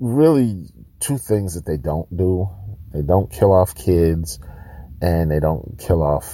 really 0.00 0.66
two 1.00 1.18
things 1.18 1.54
that 1.54 1.66
they 1.66 1.76
don't 1.76 2.16
do 2.16 2.48
they 2.92 3.02
don't 3.02 3.30
kill 3.30 3.52
off 3.52 3.74
kids 3.74 4.38
and 5.00 5.30
they 5.30 5.40
don't 5.40 5.78
kill 5.78 6.02
off 6.02 6.30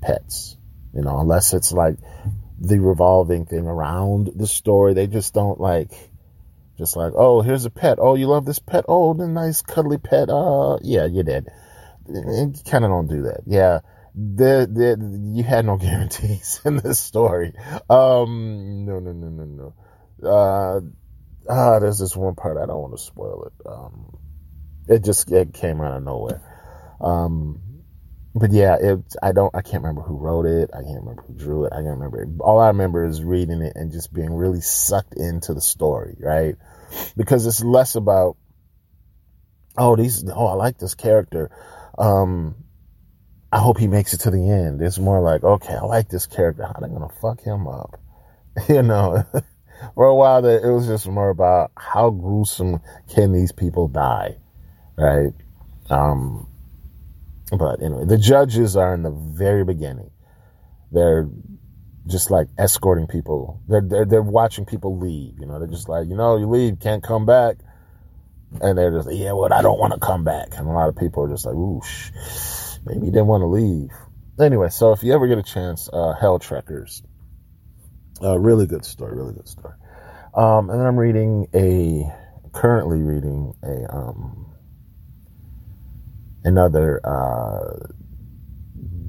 pets, 0.00 0.56
you 0.94 1.02
know, 1.02 1.18
unless 1.18 1.54
it's 1.54 1.72
like 1.72 1.96
the 2.62 2.78
revolving 2.78 3.44
thing 3.44 3.66
around 3.66 4.30
the 4.36 4.46
story. 4.46 4.94
They 4.94 5.06
just 5.06 5.34
don't 5.34 5.60
like, 5.60 5.90
just 6.78 6.96
like, 6.96 7.12
oh, 7.16 7.40
here's 7.40 7.64
a 7.64 7.70
pet. 7.70 7.98
Oh, 8.00 8.14
you 8.14 8.26
love 8.28 8.46
this 8.46 8.60
pet. 8.60 8.84
Oh, 8.88 9.14
the 9.14 9.26
nice 9.26 9.62
cuddly 9.62 9.98
pet. 9.98 10.30
Uh, 10.30 10.78
yeah, 10.82 11.06
you 11.06 11.24
did. 11.24 11.48
You 12.08 12.52
kind 12.66 12.84
of 12.84 12.90
don't 12.90 13.08
do 13.08 13.22
that. 13.22 13.42
Yeah. 13.46 13.80
The, 14.14 14.68
the, 14.70 15.32
you 15.34 15.42
had 15.42 15.66
no 15.66 15.76
guarantees 15.78 16.60
in 16.64 16.76
this 16.76 17.00
story. 17.00 17.52
Um, 17.90 18.84
no, 18.84 19.00
no, 19.00 19.12
no, 19.12 19.28
no, 19.28 19.44
no. 19.44 19.74
Uh, 20.28 20.80
ah, 21.48 21.78
there's 21.80 21.98
this 21.98 22.14
one 22.14 22.36
part 22.36 22.58
I 22.58 22.66
don't 22.66 22.80
want 22.80 22.96
to 22.96 23.02
spoil 23.02 23.44
it. 23.46 23.66
Um, 23.66 24.16
it 24.88 25.04
just 25.04 25.30
it 25.32 25.54
came 25.54 25.80
out 25.80 25.96
of 25.96 26.04
nowhere. 26.04 26.42
Um, 27.00 27.60
but 28.34 28.52
yeah, 28.52 28.76
it, 28.80 29.00
I 29.22 29.32
don't, 29.32 29.54
I 29.54 29.62
can't 29.62 29.82
remember 29.82 30.02
who 30.02 30.16
wrote 30.16 30.46
it. 30.46 30.70
I 30.72 30.82
can't 30.82 31.00
remember 31.00 31.22
who 31.22 31.34
drew 31.34 31.64
it. 31.64 31.72
I 31.72 31.76
can't 31.76 31.98
remember. 31.98 32.26
All 32.40 32.58
I 32.58 32.68
remember 32.68 33.04
is 33.04 33.22
reading 33.22 33.62
it 33.62 33.74
and 33.76 33.92
just 33.92 34.12
being 34.12 34.32
really 34.34 34.60
sucked 34.60 35.14
into 35.14 35.54
the 35.54 35.60
story, 35.60 36.16
right? 36.20 36.56
Because 37.16 37.46
it's 37.46 37.62
less 37.62 37.94
about, 37.94 38.36
oh, 39.76 39.96
these, 39.96 40.24
oh, 40.34 40.46
I 40.46 40.54
like 40.54 40.78
this 40.78 40.94
character. 40.94 41.50
Um, 41.98 42.54
I 43.52 43.58
hope 43.58 43.78
he 43.78 43.86
makes 43.86 44.14
it 44.14 44.20
to 44.20 44.30
the 44.30 44.50
end. 44.50 44.80
It's 44.80 44.98
more 44.98 45.20
like, 45.20 45.44
okay, 45.44 45.74
I 45.74 45.84
like 45.84 46.08
this 46.08 46.26
character. 46.26 46.64
How 46.64 46.80
they 46.80 46.88
gonna 46.88 47.08
fuck 47.20 47.42
him 47.42 47.66
up? 47.68 48.00
you 48.68 48.82
know, 48.82 49.24
for 49.94 50.06
a 50.06 50.14
while 50.14 50.42
that 50.42 50.64
it 50.64 50.70
was 50.70 50.86
just 50.86 51.06
more 51.06 51.28
about 51.28 51.70
how 51.76 52.10
gruesome 52.10 52.80
can 53.14 53.32
these 53.32 53.52
people 53.52 53.88
die? 53.88 54.36
right? 54.96 55.32
Um, 55.90 56.48
but 57.58 57.82
anyway, 57.82 58.04
the 58.06 58.18
judges 58.18 58.76
are 58.76 58.94
in 58.94 59.02
the 59.02 59.10
very 59.10 59.64
beginning. 59.64 60.10
They're 60.90 61.28
just 62.06 62.30
like 62.30 62.48
escorting 62.58 63.06
people. 63.06 63.60
They're, 63.68 63.80
they're, 63.80 64.04
they're 64.04 64.22
watching 64.22 64.64
people 64.64 64.98
leave. 64.98 65.38
You 65.38 65.46
know, 65.46 65.58
they're 65.58 65.68
just 65.68 65.88
like, 65.88 66.08
you 66.08 66.16
know, 66.16 66.36
you 66.36 66.46
leave, 66.46 66.80
can't 66.80 67.02
come 67.02 67.26
back. 67.26 67.56
And 68.60 68.76
they're 68.76 68.90
just 68.90 69.06
like, 69.06 69.16
yeah, 69.16 69.32
well, 69.32 69.52
I 69.52 69.62
don't 69.62 69.78
want 69.78 69.94
to 69.94 70.00
come 70.00 70.24
back. 70.24 70.48
And 70.56 70.66
a 70.66 70.70
lot 70.70 70.88
of 70.88 70.96
people 70.96 71.24
are 71.24 71.28
just 71.28 71.46
like, 71.46 71.54
ooh, 71.54 71.80
maybe 72.84 73.06
you 73.06 73.12
didn't 73.12 73.26
want 73.26 73.42
to 73.42 73.46
leave. 73.46 73.90
Anyway, 74.40 74.68
so 74.68 74.92
if 74.92 75.02
you 75.02 75.12
ever 75.12 75.26
get 75.26 75.38
a 75.38 75.42
chance, 75.42 75.88
uh, 75.92 76.14
Helltrekkers. 76.20 77.02
A 78.20 78.38
really 78.38 78.66
good 78.66 78.84
story, 78.84 79.16
really 79.16 79.34
good 79.34 79.48
story. 79.48 79.74
Um, 80.34 80.70
and 80.70 80.78
then 80.80 80.86
I'm 80.86 80.98
reading 80.98 81.48
a, 81.54 82.12
currently 82.52 82.98
reading 83.00 83.54
a, 83.62 83.94
um, 83.94 84.51
another, 86.44 87.00
uh, 87.04 87.86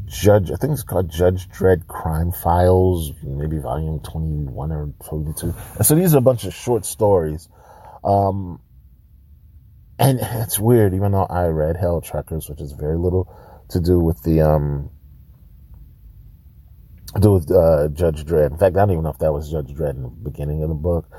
Judge, 0.06 0.52
I 0.52 0.56
think 0.56 0.74
it's 0.74 0.84
called 0.84 1.10
Judge 1.10 1.50
Dredd 1.50 1.88
Crime 1.88 2.32
Files, 2.32 3.12
maybe 3.24 3.58
volume 3.58 4.00
21 4.00 4.72
or 4.72 4.94
22. 5.06 5.56
And 5.78 5.86
so 5.86 5.96
these 5.96 6.14
are 6.14 6.20
a 6.20 6.22
bunch 6.22 6.44
of 6.46 6.54
short 6.54 6.86
stories. 6.86 7.50
Um, 8.04 8.60
and 9.98 10.20
it's 10.22 10.60
weird, 10.60 10.94
even 10.94 11.12
though 11.14 11.26
I 11.26 11.48
read 11.48 11.78
Hell 11.78 12.02
Truckers, 12.02 12.50
which 12.50 12.62
is 12.62 12.74
very 12.74 12.98
little 12.98 13.34
to 13.70 13.80
do 13.80 14.00
with 14.00 14.22
the, 14.22 14.42
um, 14.42 14.92
do 17.20 17.34
with, 17.34 17.52
uh, 17.52 17.90
Judge 17.90 18.24
Dredd. 18.26 18.52
In 18.52 18.58
fact, 18.58 18.76
I 18.76 18.82
don't 18.82 18.92
even 18.92 19.04
know 19.04 19.12
if 19.12 19.20
that 19.20 19.34
was 19.34 19.50
Judge 19.50 19.74
Dredd 19.74 19.96
in 19.96 20.04
the 20.04 20.10
beginning 20.10 20.62
of 20.64 20.70
the 20.70 20.76
book. 20.76 21.10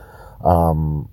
Um, 0.44 1.08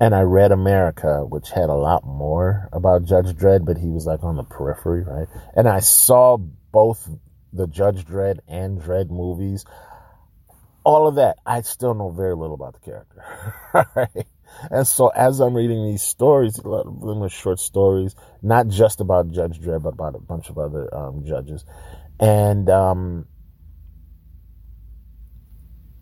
and 0.00 0.14
I 0.14 0.22
read 0.22 0.50
America, 0.50 1.26
which 1.28 1.50
had 1.50 1.68
a 1.68 1.74
lot 1.74 2.06
more 2.06 2.70
about 2.72 3.04
Judge 3.04 3.36
Dredd, 3.36 3.66
but 3.66 3.76
he 3.76 3.88
was 3.88 4.06
like 4.06 4.24
on 4.24 4.36
the 4.36 4.44
periphery, 4.44 5.02
right? 5.02 5.28
And 5.54 5.68
I 5.68 5.80
saw 5.80 6.38
both 6.38 7.06
the 7.52 7.66
Judge 7.66 8.06
Dredd 8.06 8.38
and 8.48 8.80
Dredd 8.80 9.10
movies. 9.10 9.66
All 10.84 11.06
of 11.06 11.16
that, 11.16 11.36
I 11.44 11.60
still 11.60 11.92
know 11.92 12.08
very 12.08 12.34
little 12.34 12.54
about 12.54 12.74
the 12.74 12.80
character. 12.80 13.22
right? 13.94 14.26
And 14.70 14.86
so 14.86 15.08
as 15.08 15.38
I'm 15.38 15.54
reading 15.54 15.84
these 15.84 16.02
stories, 16.02 16.56
a 16.56 16.66
lot 16.66 16.86
of 16.86 17.00
them 17.02 17.22
are 17.22 17.28
short 17.28 17.60
stories, 17.60 18.14
not 18.40 18.68
just 18.68 19.02
about 19.02 19.30
Judge 19.30 19.60
Dredd, 19.60 19.82
but 19.82 19.90
about 19.90 20.14
a 20.14 20.18
bunch 20.18 20.48
of 20.48 20.56
other 20.56 20.92
um, 20.96 21.24
judges. 21.26 21.66
And 22.18 22.70
um, 22.70 23.26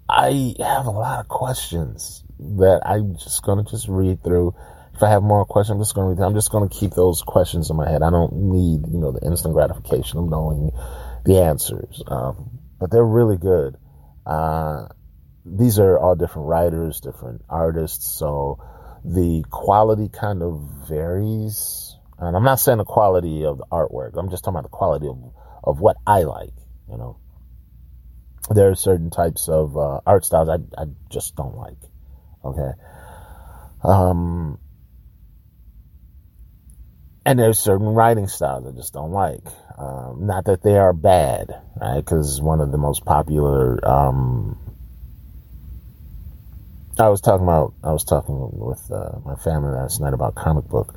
I 0.09 0.55
have 0.61 0.87
a 0.87 0.91
lot 0.91 1.19
of 1.19 1.27
questions 1.27 2.23
that 2.39 2.83
I'm 2.85 3.17
just 3.17 3.43
to 3.45 3.65
just 3.71 3.89
read 3.89 4.23
through. 4.23 4.55
If 4.95 5.03
I 5.03 5.11
have 5.11 5.23
more 5.23 5.45
questions, 5.45 5.77
I'm 5.77 5.81
just 5.81 5.95
to 5.95 6.03
read. 6.03 6.17
Through. 6.17 6.27
I'm 6.27 6.35
just 6.35 6.51
to 6.51 6.69
keep 6.69 6.93
those 6.93 7.23
questions 7.23 7.71
in 7.71 7.77
my 7.77 7.89
head. 7.89 8.03
I 8.03 8.11
don't 8.11 8.33
need, 8.33 8.87
you 8.93 8.99
know, 8.99 9.13
the 9.13 9.25
instant 9.25 9.55
gratification 9.55 10.19
of 10.19 10.29
knowing 10.29 10.73
the 11.25 11.41
answers. 11.41 12.03
Um, 12.07 12.59
but 12.79 12.91
they're 12.91 13.05
really 13.05 13.37
good. 13.37 13.77
Uh, 14.27 14.89
these 15.45 15.79
are 15.79 15.99
all 15.99 16.15
different 16.15 16.49
writers, 16.49 17.01
different 17.01 17.43
artists, 17.49 18.19
so 18.19 18.59
the 19.05 19.45
quality 19.51 20.09
kind 20.09 20.43
of 20.43 20.61
varies. 20.89 21.97
And 22.19 22.37
I'm 22.37 22.45
not 22.45 22.61
saying 22.61 22.79
the 22.79 22.85
quality 22.85 23.45
of 23.45 23.59
the 23.59 23.67
artwork. 23.71 24.17
I'm 24.17 24.31
just 24.31 24.45
talking 24.45 24.59
about 24.59 24.65
the 24.65 24.77
quality 24.77 25.07
of, 25.07 25.19
of 25.63 25.81
what 25.81 25.97
I 26.07 26.23
like, 26.23 26.55
you 26.91 26.97
know. 26.97 27.19
There 28.51 28.71
are 28.71 28.75
certain 28.75 29.11
types 29.11 29.49
of 29.49 29.77
uh, 29.77 30.01
art 30.07 30.25
styles 30.25 30.49
I, 30.49 30.57
I 30.81 30.87
just 31.11 31.37
don't 31.37 31.57
like. 31.57 31.79
Okay. 32.45 32.71
Um, 33.83 34.59
and 37.25 37.39
there's 37.39 37.59
certain 37.59 37.89
writing 37.89 38.27
styles 38.27 38.67
I 38.67 38.77
just 38.77 38.93
don't 38.93 39.13
like. 39.13 39.45
Um, 39.79 40.27
not 40.27 40.47
that 40.47 40.63
they 40.63 40.77
are 40.77 40.93
bad, 40.93 41.55
right? 41.81 41.97
Because 41.97 42.41
one 42.41 42.61
of 42.61 42.73
the 42.73 42.79
most 42.79 43.05
popular, 43.05 43.87
um, 43.89 44.59
I 46.99 47.09
was 47.09 47.21
talking 47.21 47.45
about, 47.45 47.75
I 47.85 47.93
was 47.93 48.05
talking 48.05 48.35
with 48.53 48.91
uh, 48.91 49.19
my 49.25 49.37
family 49.37 49.73
last 49.73 50.01
night 50.01 50.15
about 50.15 50.35
comic 50.35 50.65
book 50.65 50.95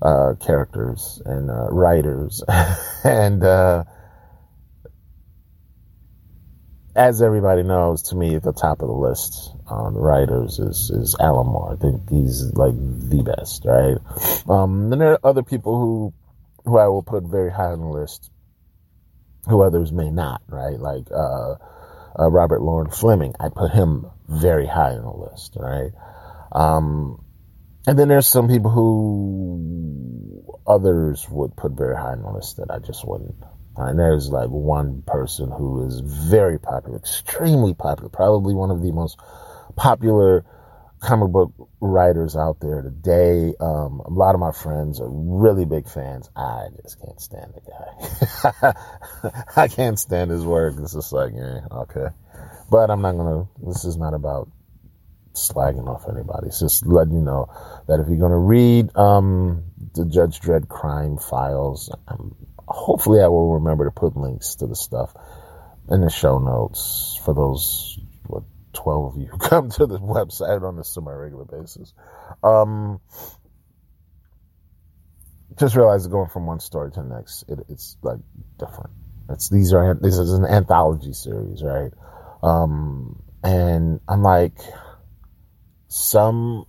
uh, 0.00 0.34
characters 0.40 1.22
and 1.24 1.50
uh, 1.50 1.68
writers, 1.70 2.42
and 3.04 3.44
uh, 3.44 3.84
as 6.94 7.22
everybody 7.22 7.62
knows, 7.62 8.02
to 8.10 8.16
me, 8.16 8.34
at 8.34 8.42
the 8.42 8.52
top 8.52 8.82
of 8.82 8.88
the 8.88 8.94
list 8.94 9.50
on 9.66 9.94
writers 9.94 10.58
is, 10.58 10.90
is 10.90 11.16
Alan 11.18 11.46
Moore. 11.46 11.72
I 11.72 11.76
think 11.76 12.10
he's 12.10 12.52
like 12.54 12.74
the 12.74 13.22
best, 13.22 13.64
right? 13.64 13.96
Um, 14.48 14.90
then 14.90 14.98
there 14.98 15.12
are 15.12 15.26
other 15.26 15.42
people 15.42 15.78
who, 15.78 16.14
who 16.64 16.78
I 16.78 16.88
will 16.88 17.02
put 17.02 17.24
very 17.24 17.50
high 17.50 17.72
on 17.72 17.80
the 17.80 17.86
list, 17.86 18.30
who 19.48 19.62
others 19.62 19.90
may 19.90 20.10
not, 20.10 20.42
right? 20.48 20.78
Like, 20.78 21.10
uh, 21.10 21.54
uh, 22.18 22.30
Robert 22.30 22.60
Loren 22.60 22.90
Fleming. 22.90 23.34
I 23.40 23.48
put 23.48 23.72
him 23.72 24.06
very 24.28 24.66
high 24.66 24.92
on 24.92 25.02
the 25.02 25.30
list, 25.30 25.56
right? 25.56 25.92
Um, 26.52 27.24
and 27.86 27.98
then 27.98 28.08
there's 28.08 28.26
some 28.26 28.48
people 28.48 28.70
who 28.70 30.44
others 30.66 31.26
would 31.30 31.56
put 31.56 31.72
very 31.72 31.96
high 31.96 32.12
on 32.12 32.22
the 32.22 32.30
list 32.30 32.58
that 32.58 32.70
I 32.70 32.78
just 32.78 33.06
wouldn't. 33.06 33.42
And 33.76 33.98
there's 33.98 34.28
like 34.28 34.48
one 34.48 35.02
person 35.06 35.50
who 35.50 35.86
is 35.86 36.00
very 36.00 36.58
popular, 36.58 36.98
extremely 36.98 37.74
popular, 37.74 38.10
probably 38.10 38.54
one 38.54 38.70
of 38.70 38.82
the 38.82 38.92
most 38.92 39.18
popular 39.76 40.44
comic 41.00 41.30
book 41.30 41.52
writers 41.80 42.36
out 42.36 42.60
there 42.60 42.82
today. 42.82 43.54
Um, 43.60 44.00
a 44.04 44.10
lot 44.10 44.34
of 44.34 44.40
my 44.40 44.52
friends 44.52 45.00
are 45.00 45.08
really 45.08 45.64
big 45.64 45.88
fans. 45.88 46.30
I 46.36 46.68
just 46.82 47.00
can't 47.00 47.20
stand 47.20 47.54
the 47.54 48.62
guy. 48.62 49.42
I 49.56 49.68
can't 49.68 49.98
stand 49.98 50.30
his 50.30 50.44
work. 50.44 50.74
It's 50.78 50.92
just 50.92 51.12
like, 51.12 51.32
yeah, 51.34 51.60
okay. 51.72 52.06
But 52.70 52.90
I'm 52.90 53.02
not 53.02 53.16
gonna, 53.16 53.48
this 53.66 53.84
is 53.84 53.96
not 53.96 54.14
about 54.14 54.48
slagging 55.34 55.88
off 55.88 56.08
anybody. 56.08 56.48
It's 56.48 56.60
just 56.60 56.86
letting 56.86 57.14
you 57.14 57.22
know 57.22 57.48
that 57.88 58.00
if 58.00 58.08
you're 58.08 58.18
gonna 58.18 58.38
read, 58.38 58.94
um, 58.96 59.64
the 59.94 60.04
Judge 60.04 60.40
Dredd 60.40 60.68
crime 60.68 61.18
files, 61.18 61.90
um, 62.06 62.36
hopefully 62.72 63.20
I 63.20 63.28
will 63.28 63.54
remember 63.54 63.84
to 63.84 63.90
put 63.90 64.16
links 64.16 64.56
to 64.56 64.66
the 64.66 64.74
stuff 64.74 65.14
in 65.90 66.00
the 66.00 66.10
show 66.10 66.38
notes 66.38 67.20
for 67.24 67.34
those 67.34 67.98
what 68.26 68.44
12 68.72 69.14
of 69.14 69.20
you 69.20 69.28
who 69.28 69.38
come 69.50 69.70
to 69.70 69.86
the 69.86 69.98
website 69.98 70.62
on 70.62 70.78
a 70.78 70.84
semi-regular 70.84 71.44
basis. 71.44 71.92
Um, 72.42 73.00
just 75.58 75.76
realize 75.76 76.06
going 76.06 76.30
from 76.30 76.46
one 76.46 76.60
story 76.60 76.90
to 76.92 77.02
the 77.02 77.14
next, 77.14 77.44
it, 77.48 77.58
it's 77.68 77.96
like 78.02 78.20
different. 78.58 78.90
It's 79.28 79.48
these 79.48 79.72
are 79.72 79.94
this 80.00 80.18
is 80.18 80.32
an 80.32 80.46
anthology 80.46 81.12
series, 81.12 81.62
right? 81.62 81.92
Um, 82.42 83.22
and 83.44 84.00
unlike 84.08 84.58
some 85.88 86.64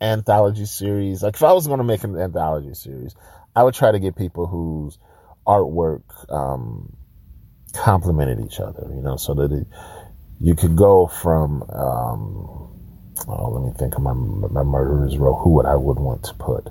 anthology 0.00 0.64
series, 0.64 1.22
like 1.22 1.34
if 1.34 1.42
I 1.42 1.52
was 1.52 1.66
going 1.66 1.78
to 1.78 1.84
make 1.84 2.04
an 2.04 2.18
anthology 2.18 2.74
series, 2.74 3.14
I 3.54 3.64
would 3.64 3.74
try 3.74 3.90
to 3.90 3.98
get 3.98 4.16
people 4.16 4.46
whose 4.46 4.98
artwork 5.46 6.02
um, 6.32 6.96
complemented 7.72 8.40
each 8.40 8.60
other, 8.60 8.90
you 8.94 9.02
know, 9.02 9.16
so 9.16 9.34
that 9.34 9.52
it, 9.52 9.66
you 10.40 10.54
could 10.54 10.76
go 10.76 11.06
from, 11.06 11.62
um, 11.62 12.68
oh, 13.28 13.50
let 13.50 13.64
me 13.64 13.72
think 13.78 13.96
of 13.96 14.02
my, 14.02 14.12
my 14.12 14.62
murderer's 14.62 15.16
row, 15.18 15.34
who 15.34 15.50
would 15.54 15.66
I 15.66 15.76
would 15.76 15.98
want 15.98 16.24
to 16.24 16.34
put. 16.34 16.68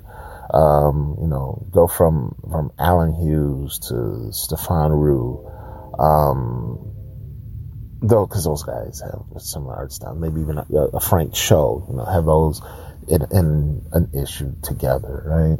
Um, 0.52 1.16
you 1.20 1.28
know, 1.28 1.66
go 1.70 1.86
from, 1.86 2.34
from 2.50 2.72
Adam 2.78 3.14
Hughes 3.14 3.78
to 3.88 4.32
Stefan 4.32 4.90
Roux, 4.90 5.48
um, 5.98 6.92
though, 8.02 8.26
cause 8.26 8.44
those 8.44 8.64
guys 8.64 9.00
have 9.00 9.40
similar 9.40 9.76
art 9.76 9.92
style, 9.92 10.16
maybe 10.16 10.40
even 10.40 10.58
a, 10.58 10.64
a 10.94 11.00
Frank 11.00 11.34
Cho, 11.34 11.86
you 11.88 11.96
know, 11.96 12.04
have 12.04 12.24
those 12.24 12.60
in, 13.08 13.22
in 13.30 13.86
an 13.92 14.10
issue 14.20 14.52
together, 14.62 15.22
right? 15.26 15.58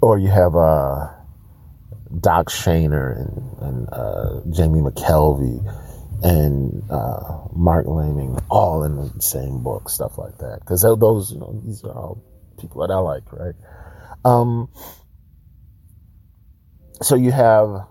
Or 0.00 0.18
you 0.18 0.28
have 0.28 0.56
uh, 0.56 1.10
Doc 2.20 2.48
Shaner 2.48 3.16
and, 3.16 3.58
and 3.60 3.88
uh, 3.92 4.40
Jamie 4.50 4.80
McKelvey 4.80 5.60
and 6.22 6.82
uh, 6.90 7.48
Marc 7.52 7.86
Laming 7.86 8.38
all 8.48 8.84
in 8.84 8.96
the 8.96 9.20
same 9.20 9.62
book, 9.62 9.88
stuff 9.88 10.18
like 10.18 10.38
that. 10.38 10.60
Because 10.60 10.82
those, 10.82 11.32
you 11.32 11.38
know, 11.38 11.60
these 11.64 11.82
are 11.84 11.92
all 11.92 12.22
people 12.60 12.86
that 12.86 12.92
I 12.92 12.98
like, 12.98 13.32
right? 13.32 13.54
Um, 14.24 14.68
so 17.02 17.16
you 17.16 17.32
have 17.32 17.86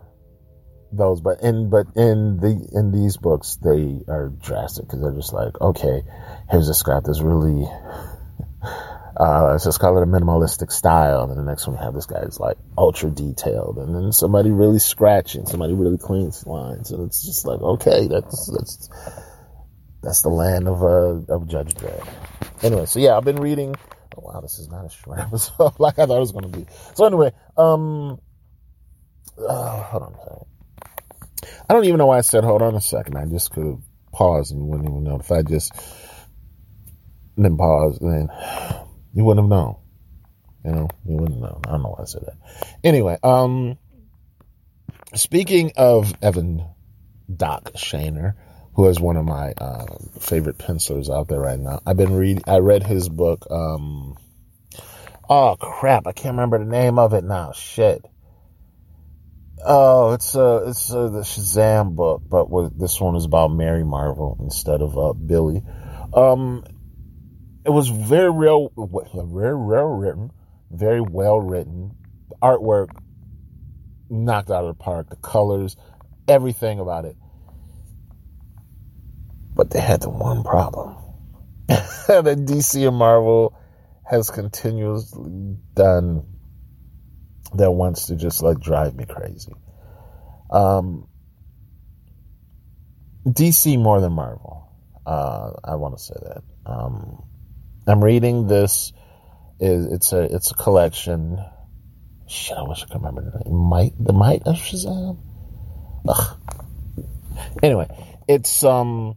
those, 0.93 1.21
but 1.21 1.41
in 1.41 1.69
but 1.69 1.87
in 1.95 2.37
the 2.37 2.69
in 2.73 2.91
these 2.91 3.17
books 3.17 3.57
they 3.61 4.01
are 4.07 4.29
drastic 4.41 4.85
because 4.85 5.01
they're 5.01 5.13
just 5.13 5.33
like, 5.33 5.59
okay, 5.59 6.03
here's 6.49 6.69
a 6.69 6.73
scrap 6.73 7.03
that's 7.03 7.21
really 7.21 7.67
uh, 9.21 9.51
let's 9.51 9.65
just 9.65 9.79
call 9.79 9.99
it 9.99 10.03
a 10.03 10.07
minimalistic 10.07 10.71
style. 10.71 11.29
And 11.29 11.37
the 11.37 11.43
next 11.43 11.67
one, 11.67 11.77
we 11.77 11.83
have 11.83 11.93
this 11.93 12.07
guy 12.07 12.21
is 12.21 12.39
like 12.39 12.57
ultra 12.75 13.11
detailed, 13.11 13.77
and 13.77 13.93
then 13.93 14.11
somebody 14.11 14.49
really 14.49 14.79
scratching, 14.79 15.45
somebody 15.45 15.73
really 15.73 15.99
cleans 15.99 16.47
lines, 16.47 16.89
and 16.91 17.05
it's 17.05 17.23
just 17.23 17.45
like, 17.45 17.61
okay, 17.61 18.07
that's 18.07 18.49
that's 18.51 18.89
that's 20.01 20.23
the 20.23 20.29
land 20.29 20.67
of 20.67 20.81
uh, 20.81 21.33
of 21.33 21.47
Judge 21.47 21.75
Dredd. 21.75 22.07
Anyway, 22.63 22.87
so 22.87 22.99
yeah, 22.99 23.15
I've 23.15 23.23
been 23.23 23.39
reading. 23.39 23.75
Oh 24.17 24.21
wow, 24.23 24.41
this 24.41 24.57
is 24.57 24.69
not 24.69 24.85
a 24.85 24.89
short 24.89 25.19
episode 25.19 25.79
like 25.79 25.99
I 25.99 26.07
thought 26.07 26.17
it 26.17 26.19
was 26.19 26.31
going 26.31 26.51
to 26.51 26.57
be. 26.57 26.65
So 26.95 27.05
anyway, 27.05 27.31
um, 27.57 28.19
uh, 29.37 29.83
hold 29.83 30.03
on 30.03 30.13
a 30.13 30.17
second. 30.17 30.47
I 31.69 31.73
don't 31.73 31.85
even 31.85 31.99
know 31.99 32.07
why 32.07 32.17
I 32.17 32.21
said 32.21 32.43
hold 32.43 32.63
on 32.63 32.73
a 32.73 32.81
second. 32.81 33.17
I 33.17 33.25
just 33.25 33.51
could 33.51 33.83
pause 34.11 34.49
and 34.49 34.67
wouldn't 34.67 34.89
even 34.89 35.03
know 35.03 35.19
if 35.19 35.31
I 35.31 35.43
just 35.43 35.73
then 37.37 37.55
pause 37.55 37.99
then 38.01 38.29
you 39.13 39.23
wouldn't 39.23 39.43
have 39.43 39.49
known. 39.49 39.75
You 40.63 40.71
know, 40.71 40.89
you 41.05 41.17
wouldn't 41.17 41.41
know. 41.41 41.59
I 41.65 41.71
don't 41.71 41.83
know 41.83 41.89
why 41.89 42.03
I 42.03 42.05
said 42.05 42.23
that. 42.25 42.37
Anyway, 42.83 43.17
um, 43.23 43.77
speaking 45.15 45.71
of 45.75 46.13
Evan 46.21 46.63
Doc 47.35 47.71
Shaner, 47.73 48.35
who 48.73 48.87
is 48.87 48.99
one 48.99 49.17
of 49.17 49.25
my 49.25 49.53
uh, 49.57 49.85
favorite 50.19 50.57
pencilers 50.57 51.09
out 51.09 51.27
there 51.27 51.39
right 51.39 51.59
now. 51.59 51.81
I've 51.85 51.97
been 51.97 52.13
reading. 52.13 52.43
I 52.47 52.59
read 52.59 52.83
his 52.83 53.09
book. 53.09 53.45
Um, 53.49 54.17
oh 55.29 55.55
crap! 55.59 56.07
I 56.07 56.13
can't 56.13 56.35
remember 56.35 56.59
the 56.59 56.65
name 56.65 56.97
of 56.97 57.13
it 57.13 57.23
now. 57.23 57.51
Shit. 57.51 58.05
Oh, 59.63 60.13
it's 60.13 60.35
uh, 60.35 60.63
it's 60.67 60.91
uh, 60.91 61.09
the 61.09 61.21
Shazam 61.21 61.95
book, 61.95 62.23
but 62.27 62.47
this 62.77 62.99
one 62.99 63.15
is 63.15 63.25
about 63.25 63.49
Mary 63.49 63.83
Marvel 63.83 64.37
instead 64.39 64.81
of 64.81 64.97
uh, 64.97 65.13
Billy. 65.13 65.61
Um, 66.13 66.63
it 67.65 67.69
was 67.69 67.89
very 67.89 68.31
real, 68.31 68.71
very 68.75 69.55
well 69.55 69.87
written, 69.87 70.31
very 70.71 71.01
well 71.01 71.39
written. 71.39 71.95
The 72.29 72.35
artwork 72.41 72.89
knocked 74.09 74.49
out 74.49 74.65
of 74.65 74.77
the 74.77 74.83
park. 74.83 75.09
The 75.09 75.15
colors, 75.17 75.75
everything 76.27 76.79
about 76.79 77.05
it. 77.05 77.15
But 79.53 79.69
they 79.69 79.79
had 79.79 80.01
the 80.01 80.09
one 80.09 80.43
problem 80.43 80.97
that 81.67 82.45
DC 82.45 82.87
and 82.87 82.97
Marvel 82.97 83.57
has 84.05 84.29
continuously 84.29 85.57
done 85.75 86.25
that 87.53 87.71
wants 87.71 88.07
to 88.07 88.15
just 88.15 88.41
like 88.41 88.59
drive 88.59 88.95
me 88.95 89.05
crazy. 89.05 89.53
Um, 90.49 91.07
DC 93.27 93.77
more 93.77 94.01
than 94.01 94.13
Marvel. 94.13 94.69
Uh, 95.05 95.51
I 95.63 95.75
want 95.75 95.97
to 95.97 96.03
say 96.03 96.15
that. 96.21 96.43
Um, 96.65 97.23
I'm 97.91 98.03
reading 98.03 98.47
this. 98.47 98.93
It's 99.59 100.13
a 100.13 100.21
it's 100.21 100.51
a 100.51 100.55
collection. 100.55 101.43
Shit, 102.27 102.57
I 102.57 102.63
wish 102.63 102.83
I 102.83 102.85
could 102.85 102.95
remember 102.95 103.21
the 103.21 103.43
name. 103.43 103.55
Might 103.55 103.93
the 103.99 104.13
Might 104.13 104.43
of 104.45 104.55
Shazam. 104.55 105.19
Ugh. 106.07 106.37
Anyway, 107.61 107.87
it's 108.27 108.63
um. 108.63 109.15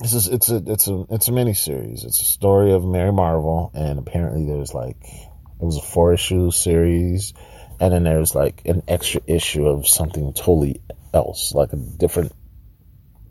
This 0.00 0.12
is 0.12 0.28
it's 0.28 0.50
a 0.50 0.62
it's 0.66 0.88
a 0.88 1.04
it's 1.10 1.28
a 1.28 1.32
mini 1.32 1.54
series. 1.54 2.04
It's 2.04 2.20
a 2.20 2.24
story 2.24 2.72
of 2.72 2.84
Mary 2.84 3.12
Marvel, 3.12 3.70
and 3.72 3.98
apparently 3.98 4.46
there's 4.46 4.74
like 4.74 4.96
it 5.02 5.64
was 5.64 5.78
a 5.78 5.82
four 5.82 6.12
issue 6.12 6.50
series, 6.50 7.32
and 7.80 7.92
then 7.92 8.04
there's 8.04 8.34
like 8.34 8.62
an 8.66 8.82
extra 8.88 9.22
issue 9.26 9.66
of 9.66 9.88
something 9.88 10.34
totally 10.34 10.82
else, 11.14 11.54
like 11.54 11.72
a 11.72 11.76
different 11.76 12.32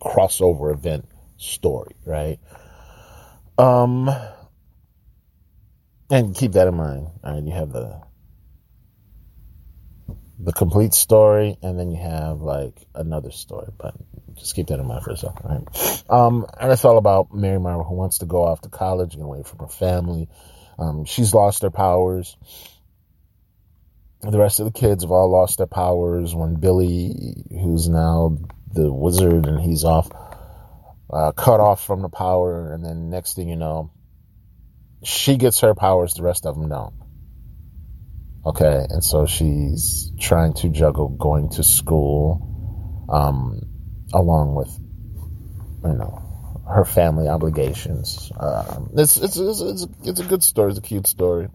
crossover 0.02 0.74
event 0.74 1.06
story, 1.38 1.96
right? 2.06 2.40
Um, 3.58 4.10
and 6.10 6.36
keep 6.36 6.54
that 6.54 6.68
in 6.68 6.76
mind. 6.76 7.08
All 7.24 7.34
right, 7.34 7.44
you 7.44 7.52
have 7.52 7.72
the 7.72 8.02
the 10.38 10.52
complete 10.52 10.94
story, 10.94 11.58
and 11.62 11.80
then 11.80 11.90
you 11.92 11.98
have 11.98 12.42
like 12.42 12.86
another 12.94 13.32
story. 13.32 13.70
But 13.78 13.96
just 14.36 14.56
keep 14.56 14.68
that 14.68 14.80
in 14.80 14.88
mind 14.88 15.04
for 15.04 15.12
a 15.12 15.18
second, 15.18 15.46
right? 15.46 16.04
Um, 16.10 16.46
and 16.60 16.72
it's 16.72 16.86
all 16.86 16.98
about 16.98 17.34
Mary 17.34 17.60
Marvel 17.60 17.86
who 17.86 17.96
wants 17.96 18.20
to 18.20 18.26
go 18.26 18.44
off 18.44 18.62
to 18.62 18.70
college 18.70 19.14
and 19.14 19.24
away 19.24 19.44
from 19.44 19.60
her 19.60 19.68
family. 19.68 20.28
Um, 20.78 21.06
she's 21.06 21.34
lost 21.34 21.62
her 21.62 21.72
powers. 21.72 22.36
The 24.22 24.38
rest 24.40 24.60
of 24.60 24.66
the 24.66 24.78
kids 24.78 25.04
have 25.04 25.12
all 25.12 25.32
lost 25.32 25.60
their 25.60 25.68
powers. 25.68 26.36
When 26.36 26.56
Billy, 26.56 27.46
who's 27.50 27.88
now 27.88 28.38
the 28.74 28.92
wizard, 28.92 29.46
and 29.46 29.62
he's 29.62 29.84
off 29.86 30.10
uh, 31.10 31.32
cut 31.32 31.60
off 31.60 31.86
from 31.86 32.02
the 32.02 32.10
power, 32.10 32.74
and 32.74 32.84
then 32.84 33.10
next 33.10 33.36
thing 33.36 33.50
you 33.50 33.56
know, 33.56 33.92
she 35.04 35.38
gets 35.38 35.60
her 35.62 35.76
powers, 35.76 36.14
the 36.14 36.24
rest 36.24 36.46
of 36.46 36.56
them 36.56 36.70
don't. 36.70 36.94
Okay, 38.46 38.86
and 38.90 39.04
so 39.04 39.26
she's 39.26 40.12
trying 40.20 40.54
to 40.54 40.70
juggle 40.70 41.10
going 41.10 41.50
to 41.50 41.64
school, 41.64 43.06
um, 43.10 43.62
along 44.14 44.56
with, 44.56 44.70
you 45.84 45.98
know, 45.98 46.64
her 46.68 46.86
family 46.86 47.28
obligations. 47.28 48.32
Um, 48.40 48.92
it's, 48.98 49.18
it's, 49.18 49.38
it's, 49.38 49.62
it's, 49.62 49.88
it's 50.04 50.20
a 50.20 50.26
good 50.26 50.44
story. 50.44 50.70
It's 50.70 50.80
a 50.80 50.82
cute 50.82 51.08
story. 51.08 51.50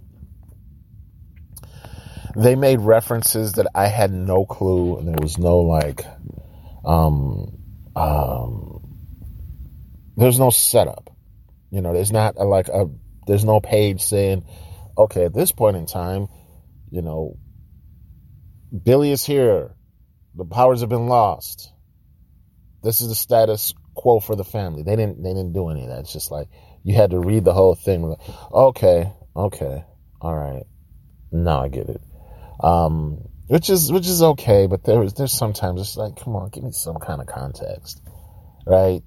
They 2.37 2.55
made 2.55 2.81
references 2.81 3.55
that 3.55 3.67
I 3.75 3.87
had 3.87 4.13
no 4.13 4.45
clue, 4.45 4.99
and 4.99 5.09
there 5.09 5.19
was 5.21 5.39
no 5.39 5.59
like, 5.59 6.05
um, 6.85 7.57
um, 7.97 8.70
there's 10.21 10.39
no 10.39 10.51
setup. 10.51 11.11
You 11.71 11.81
know, 11.81 11.93
there's 11.93 12.13
not 12.13 12.37
a, 12.37 12.45
like 12.45 12.69
a, 12.69 12.87
there's 13.27 13.45
no 13.45 13.61
page 13.61 14.03
saying, 14.03 14.45
okay, 14.97 15.25
at 15.25 15.35
this 15.35 15.53
point 15.53 15.77
in 15.77 15.87
time, 15.87 16.29
you 16.91 17.03
know, 17.03 17.39
Billy 18.85 19.11
is 19.11 19.25
here. 19.25 19.75
The 20.35 20.45
powers 20.45 20.81
have 20.81 20.91
been 20.91 21.07
lost. 21.07 21.73
This 22.83 23.01
is 23.01 23.09
the 23.09 23.15
status 23.15 23.75
quo 23.95 24.21
for 24.21 24.37
the 24.37 24.45
family. 24.45 24.83
They 24.83 24.97
didn't, 24.97 25.23
they 25.23 25.31
didn't 25.31 25.53
do 25.53 25.69
any 25.69 25.83
of 25.85 25.89
that. 25.89 26.01
It's 26.01 26.13
just 26.13 26.31
like, 26.31 26.49
you 26.83 26.95
had 26.95 27.11
to 27.11 27.19
read 27.19 27.45
the 27.45 27.53
whole 27.53 27.75
thing. 27.75 28.15
Okay, 28.53 29.13
okay, 29.37 29.85
all 30.21 30.35
right. 30.35 30.65
Now 31.33 31.63
I 31.65 31.69
get 31.69 31.89
it. 31.89 32.01
Um, 32.63 33.29
which 33.47 33.71
is, 33.71 33.91
which 33.91 34.07
is 34.07 34.23
okay, 34.23 34.67
but 34.67 34.85
there's, 34.85 35.15
there's 35.15 35.33
sometimes 35.33 35.81
it's 35.81 35.97
like, 35.97 36.17
come 36.17 36.37
on, 36.37 36.51
give 36.51 36.65
me 36.65 36.73
some 36.73 36.97
kind 36.97 37.21
of 37.21 37.27
context, 37.27 38.03
right? 38.67 39.03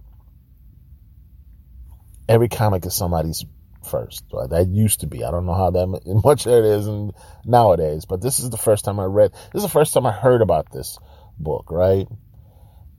Every 2.28 2.50
comic 2.50 2.86
is 2.86 2.96
somebody's 2.96 3.46
first. 3.86 4.24
That 4.50 4.68
used 4.70 5.02
to 5.02 5.08
be. 5.08 5.24
I 5.24 5.32
don't 5.32 5.46
know 5.46 5.54
how 5.54 5.72
that 5.72 6.22
much 6.24 6.48
it 6.48 6.66
is 6.66 6.88
nowadays, 7.46 8.06
but 8.06 8.22
this 8.22 8.40
is 8.40 8.50
the 8.50 8.58
first 8.58 8.86
time 8.86 9.00
I 9.00 9.06
read. 9.06 9.32
This 9.52 9.64
is 9.64 9.64
the 9.64 9.70
first 9.70 9.94
time 9.94 10.06
I 10.06 10.12
heard 10.12 10.42
about 10.42 10.72
this 10.72 10.98
book, 11.38 11.72
right? 11.72 12.08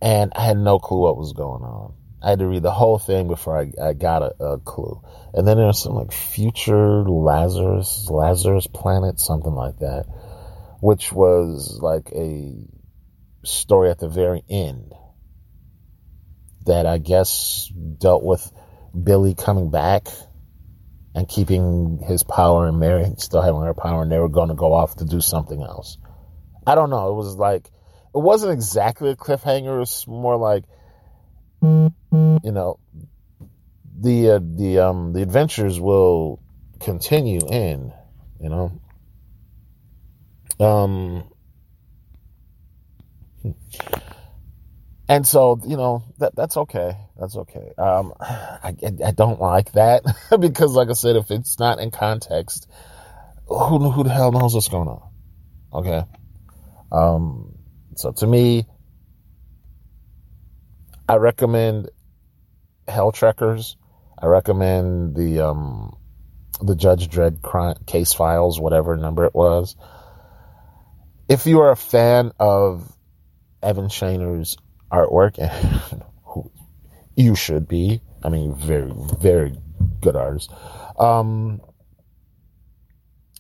And 0.03 0.33
I 0.35 0.45
had 0.45 0.59
no 0.59 0.79
clue 0.79 1.01
what 1.01 1.17
was 1.17 1.33
going 1.33 1.63
on. 1.63 1.95
I 2.23 2.31
had 2.31 2.39
to 2.39 2.47
read 2.47 2.63
the 2.63 2.71
whole 2.71 2.99
thing 2.99 3.29
before 3.29 3.59
I, 3.59 3.73
I 3.83 3.93
got 3.93 4.23
a, 4.23 4.45
a 4.45 4.59
clue. 4.59 5.03
And 5.35 5.47
then 5.47 5.59
there's 5.59 5.83
some 5.83 5.95
like 5.95 6.13
future 6.13 7.03
Lazarus, 7.03 8.09
Lazarus 8.09 8.67
planet, 8.67 9.21
something 9.21 9.53
like 9.55 9.79
that, 9.81 10.07
which 10.81 11.13
was 11.13 11.79
like 11.83 12.11
a 12.13 12.55
story 13.45 13.91
at 13.91 13.99
the 13.99 14.09
very 14.09 14.43
end 14.49 14.95
that 16.65 16.87
I 16.87 16.97
guess 16.97 17.71
dealt 17.99 18.25
with 18.25 18.51
Billy 19.03 19.35
coming 19.35 19.71
back 19.71 20.07
and 21.15 21.29
keeping 21.29 21.99
his 22.07 22.23
power 22.23 22.67
and 22.67 22.79
Mary 22.79 23.07
still 23.19 23.43
having 23.43 23.63
her 23.63 23.75
power 23.75 24.03
and 24.03 24.11
they 24.11 24.19
were 24.19 24.29
going 24.29 24.49
to 24.49 24.55
go 24.55 24.73
off 24.73 24.97
to 24.97 25.05
do 25.05 25.21
something 25.21 25.63
else. 25.63 25.99
I 26.67 26.75
don't 26.75 26.91
know. 26.91 27.11
It 27.11 27.15
was 27.15 27.37
like, 27.37 27.71
it 28.15 28.21
wasn't 28.21 28.53
exactly 28.53 29.11
a 29.11 29.17
cliffhanger. 29.17 29.77
It 29.77 29.79
was 29.79 30.07
more 30.07 30.37
like, 30.37 30.65
you 31.63 32.53
know, 32.53 32.79
the, 34.01 34.31
uh, 34.31 34.41
the, 34.43 34.79
um, 34.81 35.13
the 35.13 35.23
adventures 35.23 35.81
will 35.81 36.43
continue 36.81 37.41
in, 37.49 37.93
you 38.41 38.49
know, 38.49 38.81
um, 40.61 41.25
hmm. 43.43 43.51
And 45.09 45.27
so, 45.27 45.61
you 45.67 45.77
know, 45.77 46.03
that 46.19 46.35
that's 46.35 46.57
okay. 46.57 46.97
That's 47.19 47.37
okay. 47.37 47.73
Um, 47.77 48.15
I, 48.21 48.75
I 49.05 49.11
don't 49.11 49.41
like 49.41 49.73
that 49.73 50.03
because, 50.41 50.73
like 50.73 50.89
I 50.89 50.95
said, 50.95 51.17
if 51.17 51.31
it's 51.31 51.59
not 51.59 51.79
in 51.79 51.91
context, 51.91 52.69
who 53.47 53.91
who 53.91 54.05
the 54.05 54.11
hell 54.11 54.33
knows 54.33 54.55
what's 54.55 54.69
going 54.69 54.89
on? 54.89 55.03
Okay. 55.73 56.05
Um, 56.91 57.55
so 57.97 58.13
to 58.13 58.27
me, 58.27 58.67
I 61.09 61.17
recommend 61.17 61.91
Helltrekkers 62.89 63.77
I 64.25 64.27
recommend 64.27 65.15
the 65.15 65.47
um, 65.47 65.99
the 66.63 66.75
Judge 66.75 67.11
crime, 67.43 67.77
case 67.87 68.15
files, 68.15 68.59
whatever 68.59 68.97
number 68.97 69.27
it 69.27 69.35
was. 69.35 69.77
If 71.29 71.47
you 71.47 71.61
are 71.61 71.71
a 71.71 71.77
fan 71.77 72.33
of 72.41 72.91
Evan 73.63 73.89
Shaner's 73.89 74.57
artwork, 74.95 75.39
and 75.39 76.03
you 77.17 77.35
should 77.35 77.69
be. 77.69 78.01
I 78.23 78.29
mean, 78.29 78.55
very, 78.55 78.93
very 79.21 79.59
good 80.01 80.17
artist. 80.17 80.51
Um, 80.99 81.61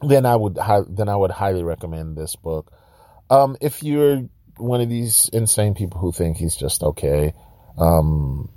then 0.02 0.26
I 0.26 0.36
would 0.36 0.58
then 0.88 1.08
I 1.08 1.16
would 1.16 1.30
highly 1.30 1.62
recommend 1.62 2.16
this 2.16 2.36
book. 2.36 2.72
Um, 3.30 3.56
if 3.60 3.82
you're 3.82 4.28
one 4.56 4.80
of 4.80 4.88
these 4.88 5.30
insane 5.32 5.74
people 5.74 6.00
who 6.00 6.12
think 6.12 6.36
he's 6.36 6.56
just 6.56 6.82
okay, 6.82 7.32
um, 7.78 8.50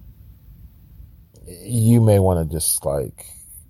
you 1.45 2.01
may 2.01 2.19
want 2.19 2.49
to 2.49 2.55
just 2.55 2.85
like, 2.85 3.25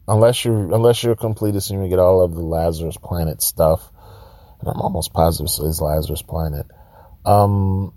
unless 0.07 0.43
you're 0.43 0.73
unless 0.73 1.03
you're 1.03 1.13
a 1.13 1.17
completist 1.17 1.69
and 1.69 1.83
you 1.83 1.89
get 1.89 1.99
all 1.99 2.23
of 2.23 2.33
the 2.33 2.41
Lazarus 2.41 2.97
Planet 2.97 3.41
stuff, 3.41 3.91
and 4.59 4.69
I'm 4.69 4.81
almost 4.81 5.13
positive 5.13 5.51
it's 5.65 5.81
Lazarus 5.81 6.23
Planet. 6.23 6.65
Um, 7.25 7.93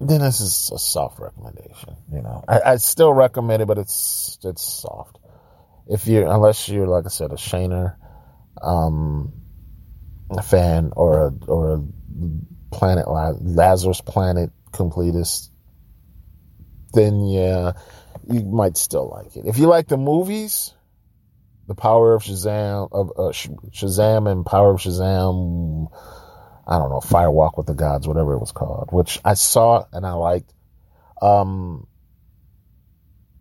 then 0.00 0.20
this 0.20 0.40
is 0.40 0.70
a 0.74 0.78
soft 0.78 1.20
recommendation. 1.20 1.96
You 2.12 2.22
know, 2.22 2.42
I, 2.48 2.60
I 2.60 2.76
still 2.76 3.12
recommend 3.12 3.62
it, 3.62 3.66
but 3.66 3.78
it's 3.78 4.38
it's 4.42 4.62
soft. 4.62 5.18
If 5.86 6.06
you 6.06 6.28
unless 6.28 6.68
you're 6.68 6.86
like 6.86 7.04
I 7.04 7.08
said 7.08 7.32
a 7.32 7.36
Shaner, 7.36 7.96
um, 8.62 9.32
fan 10.42 10.92
or 10.96 11.26
a 11.26 11.32
or 11.46 11.74
a 11.74 11.82
Planet 12.74 13.06
Lazarus 13.08 14.00
Planet 14.00 14.50
completist, 14.72 15.50
then 16.94 17.26
yeah, 17.26 17.72
you 18.30 18.44
might 18.44 18.76
still 18.76 19.08
like 19.08 19.36
it. 19.36 19.46
If 19.46 19.58
you 19.58 19.66
like 19.66 19.88
the 19.88 19.96
movies, 19.96 20.72
the 21.66 21.74
Power 21.74 22.14
of 22.14 22.22
Shazam, 22.22 22.88
of 22.92 23.10
uh, 23.16 23.32
Shazam 23.32 24.30
and 24.30 24.46
Power 24.46 24.72
of 24.72 24.80
Shazam, 24.80 25.88
I 26.70 26.78
don't 26.78 26.90
know, 26.90 27.00
Firewalk 27.00 27.56
with 27.56 27.66
the 27.66 27.74
Gods, 27.74 28.06
whatever 28.06 28.34
it 28.34 28.38
was 28.38 28.52
called, 28.52 28.90
which 28.92 29.18
I 29.24 29.34
saw 29.34 29.84
and 29.92 30.06
I 30.06 30.12
liked. 30.12 30.52
Um, 31.20 31.88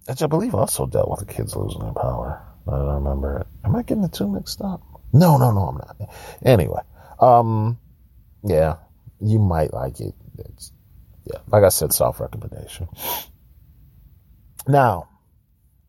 which 0.07 0.23
I 0.23 0.27
believe 0.27 0.55
also 0.55 0.87
dealt 0.87 1.11
with 1.11 1.19
the 1.19 1.31
kids 1.31 1.55
losing 1.55 1.81
their 1.81 1.93
power. 1.93 2.43
I 2.67 2.71
don't 2.71 3.03
remember 3.03 3.41
it. 3.41 3.47
Am 3.63 3.75
I 3.75 3.83
getting 3.83 4.01
the 4.01 4.09
two 4.09 4.27
mixed 4.27 4.61
up? 4.61 4.81
No, 5.13 5.37
no, 5.37 5.51
no, 5.51 5.61
I'm 5.61 5.75
not. 5.75 6.09
Anyway, 6.43 6.81
um, 7.19 7.77
yeah, 8.43 8.77
you 9.21 9.37
might 9.37 9.73
like 9.73 9.99
it. 9.99 10.15
It's, 10.39 10.71
yeah, 11.25 11.39
like 11.47 11.63
I 11.63 11.69
said, 11.69 11.93
soft 11.93 12.19
recommendation. 12.19 12.87
Now, 14.67 15.09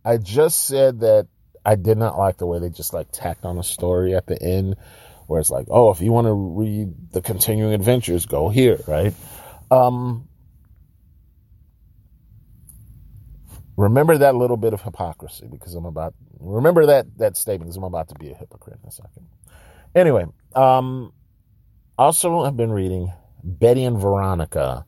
I 0.05 0.19
just 0.19 0.67
said 0.67 1.01
that 1.01 1.29
I 1.65 1.77
did 1.77 1.99
not 1.99 2.19
like 2.19 2.37
the 2.39 2.47
way 2.47 2.59
they 2.59 2.71
just 2.71 2.93
like 2.95 3.09
tacked 3.13 3.45
on 3.45 3.59
a 3.59 3.63
story 3.65 4.15
at 4.15 4.27
the 4.27 4.41
end 4.41 4.77
where 5.31 5.39
it's 5.39 5.51
like, 5.51 5.67
oh, 5.71 5.93
if 5.93 6.01
you 6.01 6.11
want 6.11 6.27
to 6.27 6.33
read 6.33 7.13
the 7.13 7.23
continuing 7.23 7.73
adventures, 7.73 8.27
go 8.27 8.49
here, 8.49 8.81
right? 8.89 9.15
Um, 9.71 10.29
remember 13.77 14.19
that 14.19 14.35
little 14.35 14.57
bit 14.57 14.73
of 14.73 14.83
hypocrisy 14.83 15.47
because 15.49 15.73
I'm 15.77 15.85
about 15.85 16.15
remember 16.41 16.87
that 16.87 17.17
that 17.19 17.37
statement 17.37 17.69
because 17.69 17.77
I'm 17.77 17.85
about 17.85 18.09
to 18.09 18.17
be 18.17 18.33
a 18.33 18.35
hypocrite 18.35 18.81
in 18.83 18.89
a 18.89 18.91
second. 18.91 19.29
Anyway, 19.95 20.27
um, 20.57 21.13
also 21.97 22.41
I've 22.41 22.57
been 22.57 22.73
reading 22.73 23.13
Betty 23.45 23.85
and 23.85 23.99
Veronica, 24.01 24.85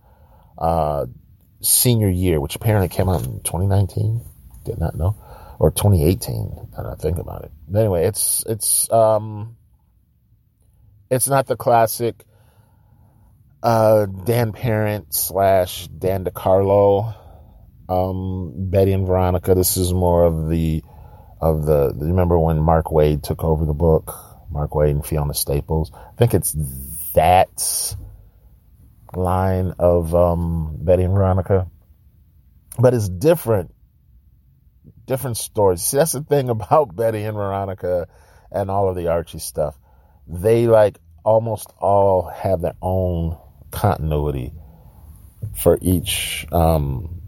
uh, 0.59 1.07
senior 1.61 2.09
year, 2.09 2.41
which 2.41 2.57
apparently 2.57 2.89
came 2.89 3.09
out 3.09 3.23
in 3.23 3.43
2019. 3.45 4.23
Did 4.65 4.81
not 4.81 4.97
know, 4.97 5.17
or 5.61 5.71
2018. 5.71 6.71
I 6.77 6.83
don't 6.83 7.01
think 7.01 7.19
about 7.19 7.45
it. 7.45 7.53
Anyway, 7.73 8.07
it's 8.07 8.45
it's 8.49 8.91
um, 8.91 9.57
it's 11.13 11.29
not 11.29 11.47
the 11.47 11.57
classic 11.57 12.25
uh, 13.63 14.07
Dan 14.07 14.53
Parent 14.53 15.15
slash 15.15 15.87
Dan 15.89 16.25
DeCarlo 16.25 17.15
um, 17.87 18.53
Betty 18.57 18.93
and 18.93 19.07
Veronica. 19.07 19.55
This 19.55 19.77
is 19.77 19.93
more 19.93 20.25
of 20.25 20.49
the 20.49 20.83
of 21.41 21.67
the. 21.67 21.93
Remember 21.97 22.39
when 22.39 22.59
Mark 22.61 22.87
Waid 22.87 23.23
took 23.23 23.45
over 23.45 23.67
the 23.67 23.75
book? 23.75 24.15
Mark 24.51 24.71
Waid 24.71 24.93
and 24.93 25.05
Fiona 25.05 25.35
Staples. 25.35 25.93
I 25.95 26.13
think 26.17 26.33
it's 26.33 26.57
that 27.15 27.95
line 29.15 29.75
of 29.79 30.15
um, 30.15 30.77
Betty 30.79 31.03
and 31.03 31.13
Veronica, 31.13 31.71
but 32.79 32.95
it's 32.95 33.09
different. 33.11 33.75
Different 35.05 35.37
stories. 35.37 35.83
See, 35.83 35.99
that's 35.99 36.13
the 36.13 36.23
thing 36.23 36.49
about 36.49 36.97
Betty 36.97 37.23
and 37.25 37.37
Veronica 37.37 38.09
and 38.51 38.71
all 38.71 38.89
of 38.89 38.97
the 38.97 39.09
Archie 39.09 39.41
stuff. 39.41 39.79
They 40.27 40.67
like 40.67 40.99
almost 41.25 41.73
all 41.79 42.29
have 42.29 42.61
their 42.61 42.75
own 42.81 43.39
continuity 43.71 44.53
for 45.55 45.79
each 45.81 46.47
um, 46.53 47.21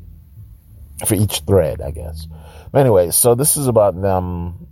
for 1.05 1.15
each 1.15 1.41
thread, 1.41 1.81
I 1.81 1.91
guess. 1.91 2.27
But 2.73 2.81
anyway, 2.81 3.11
so 3.11 3.35
this 3.35 3.57
is 3.57 3.67
about 3.67 4.01
them 4.01 4.67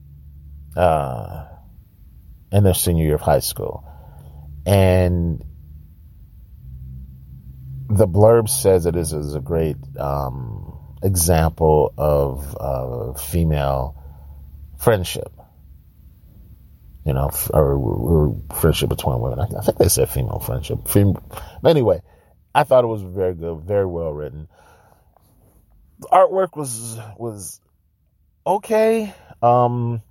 uh, 0.77 1.47
in 2.51 2.65
their 2.65 2.75
senior 2.75 3.05
year 3.05 3.15
of 3.15 3.21
high 3.21 3.41
school, 3.41 3.85
and 4.67 5.45
the 7.89 8.09
blurb 8.09 8.49
says 8.49 8.87
it 8.87 8.97
is, 8.97 9.13
is 9.13 9.35
a 9.35 9.41
great 9.41 9.77
um, 9.99 10.97
example 11.03 11.93
of 11.99 12.57
uh, 12.59 13.13
female 13.15 14.03
friendship. 14.79 15.31
You 17.05 17.15
know, 17.15 17.31
or, 17.53 17.75
or, 17.75 18.43
friendship 18.55 18.89
between 18.89 19.19
women. 19.19 19.41
I, 19.41 19.59
I 19.59 19.63
think 19.63 19.79
they 19.79 19.89
said 19.89 20.09
female 20.09 20.39
friendship. 20.39 20.87
Fem- 20.87 21.17
anyway, 21.67 22.01
I 22.55 22.63
thought 22.63 22.85
it 22.85 22.89
was 22.89 23.03
very 23.03 23.35
good, 23.35 23.63
very 23.63 23.87
well 23.87 24.13
written 24.13 24.47
the 26.03 26.09
artwork 26.09 26.57
was 26.57 26.99
was 27.17 27.61
okay. 28.47 29.15
Um, 29.41 30.03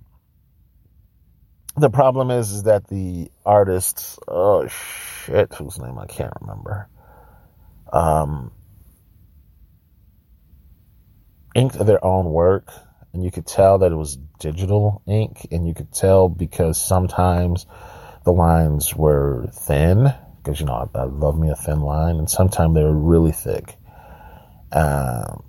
the 1.76 1.90
problem 1.90 2.30
is, 2.30 2.50
is 2.50 2.62
that 2.64 2.88
the 2.88 3.30
artists, 3.44 4.18
oh 4.26 4.66
shit, 4.68 5.54
whose 5.54 5.78
name 5.78 5.98
I 5.98 6.06
can't 6.06 6.32
remember, 6.40 6.88
um, 7.92 8.52
inked 11.54 11.78
their 11.78 12.04
own 12.04 12.26
work, 12.26 12.68
and 13.12 13.22
you 13.24 13.30
could 13.30 13.46
tell 13.46 13.78
that 13.78 13.92
it 13.92 13.96
was 13.96 14.16
digital 14.38 15.02
ink, 15.06 15.46
and 15.50 15.66
you 15.66 15.74
could 15.74 15.92
tell 15.92 16.28
because 16.28 16.80
sometimes 16.80 17.66
the 18.24 18.32
lines 18.32 18.94
were 18.94 19.48
thin, 19.52 20.12
because 20.38 20.60
you 20.60 20.66
know 20.66 20.88
I, 20.94 20.98
I 20.98 21.04
love 21.04 21.38
me 21.38 21.50
a 21.50 21.56
thin 21.56 21.80
line, 21.80 22.16
and 22.16 22.30
sometimes 22.30 22.74
they 22.74 22.82
were 22.82 22.96
really 22.96 23.32
thick. 23.32 23.76
Um, 24.72 25.44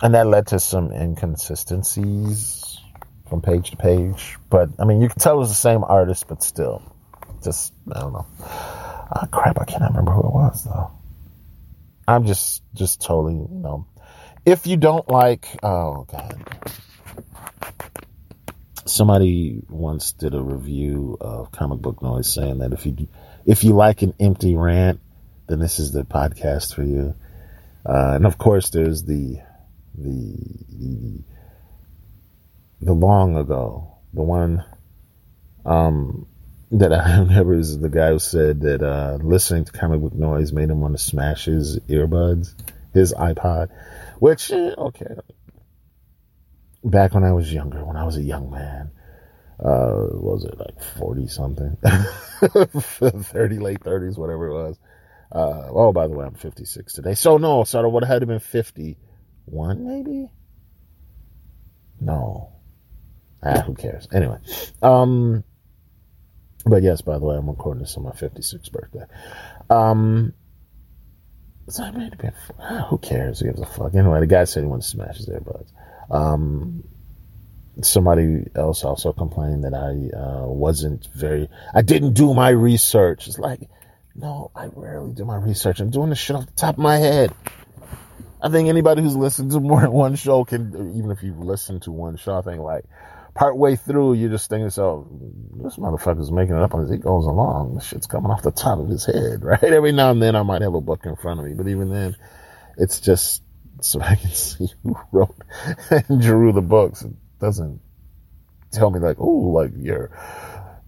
and 0.00 0.14
that 0.14 0.26
led 0.26 0.48
to 0.48 0.60
some 0.60 0.92
inconsistencies 0.92 2.80
from 3.28 3.42
page 3.42 3.70
to 3.70 3.76
page. 3.76 4.36
But 4.50 4.70
I 4.78 4.84
mean, 4.84 5.00
you 5.00 5.08
could 5.08 5.20
tell 5.20 5.36
it 5.36 5.38
was 5.38 5.48
the 5.48 5.54
same 5.54 5.84
artist, 5.84 6.26
but 6.28 6.42
still, 6.42 6.82
just 7.42 7.72
I 7.92 8.00
don't 8.00 8.12
know. 8.12 8.26
Oh, 8.40 9.26
crap, 9.30 9.60
I 9.60 9.64
can't 9.64 9.82
remember 9.82 10.12
who 10.12 10.20
it 10.20 10.32
was 10.32 10.64
though. 10.64 10.90
I'm 12.06 12.26
just 12.26 12.62
just 12.74 13.00
totally 13.02 13.34
you 13.34 13.48
know. 13.50 13.86
If 14.48 14.66
you 14.66 14.78
don't 14.78 15.06
like, 15.10 15.46
oh 15.62 16.06
god. 16.10 16.42
Somebody 18.86 19.62
once 19.68 20.12
did 20.12 20.34
a 20.34 20.40
review 20.40 21.18
of 21.20 21.52
Comic 21.52 21.80
Book 21.80 22.00
Noise 22.00 22.32
saying 22.32 22.60
that 22.60 22.72
if 22.72 22.86
you 22.86 23.08
if 23.44 23.62
you 23.62 23.74
like 23.74 24.00
an 24.00 24.14
empty 24.18 24.56
rant, 24.56 25.00
then 25.48 25.58
this 25.58 25.78
is 25.78 25.92
the 25.92 26.02
podcast 26.02 26.74
for 26.74 26.82
you. 26.82 27.14
Uh, 27.84 28.12
and 28.14 28.24
of 28.24 28.38
course, 28.38 28.70
there's 28.70 29.02
the 29.02 29.38
the, 29.94 30.34
the, 30.70 31.22
the 32.80 32.92
long 32.94 33.36
ago, 33.36 33.98
the 34.14 34.22
one, 34.22 34.64
um, 35.66 36.26
that 36.70 36.94
I 36.94 37.18
remember 37.18 37.52
is 37.52 37.78
the 37.78 37.90
guy 37.90 38.12
who 38.12 38.18
said 38.18 38.62
that, 38.62 38.82
uh, 38.82 39.18
listening 39.20 39.66
to 39.66 39.72
comic 39.72 40.00
book 40.00 40.14
noise 40.14 40.54
made 40.54 40.70
him 40.70 40.80
want 40.80 40.96
to 40.96 41.02
smash 41.02 41.44
his 41.44 41.78
earbuds, 41.80 42.54
his 42.94 43.12
iPod, 43.12 43.68
which, 44.20 44.50
eh, 44.50 44.74
okay. 44.76 45.14
Back 46.84 47.14
when 47.14 47.24
I 47.24 47.32
was 47.32 47.52
younger, 47.52 47.84
when 47.84 47.96
I 47.96 48.04
was 48.04 48.16
a 48.16 48.22
young 48.22 48.50
man, 48.50 48.90
uh, 49.60 50.06
was 50.12 50.44
it 50.44 50.58
like 50.58 50.80
40 50.98 51.26
something? 51.26 51.76
30, 51.82 53.58
late 53.58 53.80
30s, 53.80 54.16
whatever 54.16 54.46
it 54.46 54.54
was. 54.54 54.78
Uh, 55.30 55.68
oh, 55.70 55.92
by 55.92 56.06
the 56.06 56.14
way, 56.14 56.24
I'm 56.24 56.34
56 56.34 56.92
today. 56.92 57.14
So 57.14 57.36
no, 57.38 57.64
so 57.64 57.84
it 57.84 57.90
would 57.90 58.04
have 58.04 58.12
had 58.12 58.20
to 58.20 58.26
been 58.26 58.38
51, 58.38 59.86
maybe? 59.86 60.30
No. 62.00 62.52
Ah, 63.42 63.62
who 63.62 63.74
cares? 63.74 64.08
Anyway. 64.12 64.38
Um, 64.82 65.44
but 66.64 66.82
yes, 66.82 67.00
by 67.00 67.18
the 67.18 67.24
way, 67.24 67.36
I'm 67.36 67.48
recording 67.48 67.82
this 67.82 67.96
on 67.96 68.04
my 68.04 68.12
56th 68.12 68.70
birthday. 68.72 69.04
Um, 69.70 70.34
ah, 72.60 72.86
who 72.88 72.98
cares? 72.98 73.40
Who 73.40 73.46
gives 73.46 73.60
a 73.60 73.66
fuck? 73.66 73.94
Anyway, 73.94 74.20
the 74.20 74.26
guy 74.26 74.44
said 74.44 74.62
he 74.62 74.68
wanted 74.68 74.82
to 74.82 74.88
smash 74.88 75.16
his 75.18 75.28
earbuds. 75.28 75.70
Um, 76.10 76.84
somebody 77.82 78.44
else 78.54 78.84
also 78.84 79.12
complained 79.12 79.64
that 79.64 79.74
I 79.74 80.16
uh, 80.16 80.46
wasn't 80.46 81.06
very. 81.14 81.48
I 81.74 81.82
didn't 81.82 82.14
do 82.14 82.34
my 82.34 82.50
research. 82.50 83.28
It's 83.28 83.38
like, 83.38 83.60
no, 84.14 84.50
I 84.54 84.68
rarely 84.74 85.12
do 85.12 85.24
my 85.24 85.36
research. 85.36 85.80
I'm 85.80 85.90
doing 85.90 86.10
this 86.10 86.18
shit 86.18 86.36
off 86.36 86.46
the 86.46 86.52
top 86.52 86.76
of 86.76 86.82
my 86.82 86.96
head. 86.96 87.32
I 88.40 88.48
think 88.50 88.68
anybody 88.68 89.02
who's 89.02 89.16
listened 89.16 89.50
to 89.50 89.60
more 89.60 89.80
than 89.80 89.92
one 89.92 90.14
show 90.14 90.44
can, 90.44 90.96
even 90.96 91.10
if 91.10 91.22
you've 91.22 91.38
listened 91.38 91.82
to 91.82 91.92
one 91.92 92.16
show, 92.16 92.38
I 92.38 92.42
think 92.42 92.60
like 92.60 92.84
part 93.38 93.56
way 93.56 93.76
through, 93.76 94.14
you're 94.14 94.30
just 94.30 94.50
thinking, 94.50 94.68
so 94.68 95.06
this 95.62 95.76
motherfucker's 95.76 96.32
making 96.32 96.56
it 96.56 96.62
up 96.62 96.74
as 96.74 96.90
he 96.90 96.96
goes 96.96 97.24
along. 97.24 97.76
This 97.76 97.86
shit's 97.86 98.08
coming 98.08 98.32
off 98.32 98.42
the 98.42 98.50
top 98.50 98.80
of 98.80 98.88
his 98.88 99.06
head, 99.06 99.44
right? 99.44 99.62
Every 99.62 99.92
now 99.92 100.10
and 100.10 100.20
then 100.20 100.34
I 100.34 100.42
might 100.42 100.62
have 100.62 100.74
a 100.74 100.80
book 100.80 101.02
in 101.04 101.14
front 101.14 101.38
of 101.38 101.46
me, 101.46 101.54
but 101.54 101.68
even 101.68 101.88
then, 101.88 102.16
it's 102.76 103.00
just 103.00 103.42
so 103.80 104.00
I 104.00 104.16
can 104.16 104.30
see 104.32 104.68
who 104.82 104.96
wrote 105.12 105.36
and 105.90 106.20
drew 106.20 106.52
the 106.52 106.62
books. 106.62 107.02
It 107.02 107.12
doesn't 107.40 107.80
tell 108.72 108.90
me 108.90 108.98
like, 108.98 109.18
oh, 109.20 109.52
like 109.52 109.70
your 109.76 110.10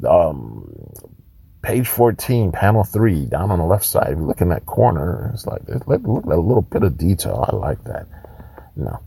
um, 0.08 0.92
page 1.62 1.86
14, 1.86 2.50
panel 2.50 2.82
3, 2.82 3.26
down 3.26 3.52
on 3.52 3.60
the 3.60 3.64
left 3.64 3.84
side, 3.84 4.16
you 4.18 4.26
look 4.26 4.40
in 4.40 4.48
that 4.48 4.66
corner, 4.66 5.30
it's 5.34 5.46
like, 5.46 5.62
look, 5.86 6.02
look 6.02 6.26
at 6.26 6.32
a 6.32 6.40
little 6.40 6.62
bit 6.62 6.82
of 6.82 6.98
detail. 6.98 7.46
I 7.48 7.54
like 7.54 7.84
that. 7.84 8.08
No. 8.74 8.98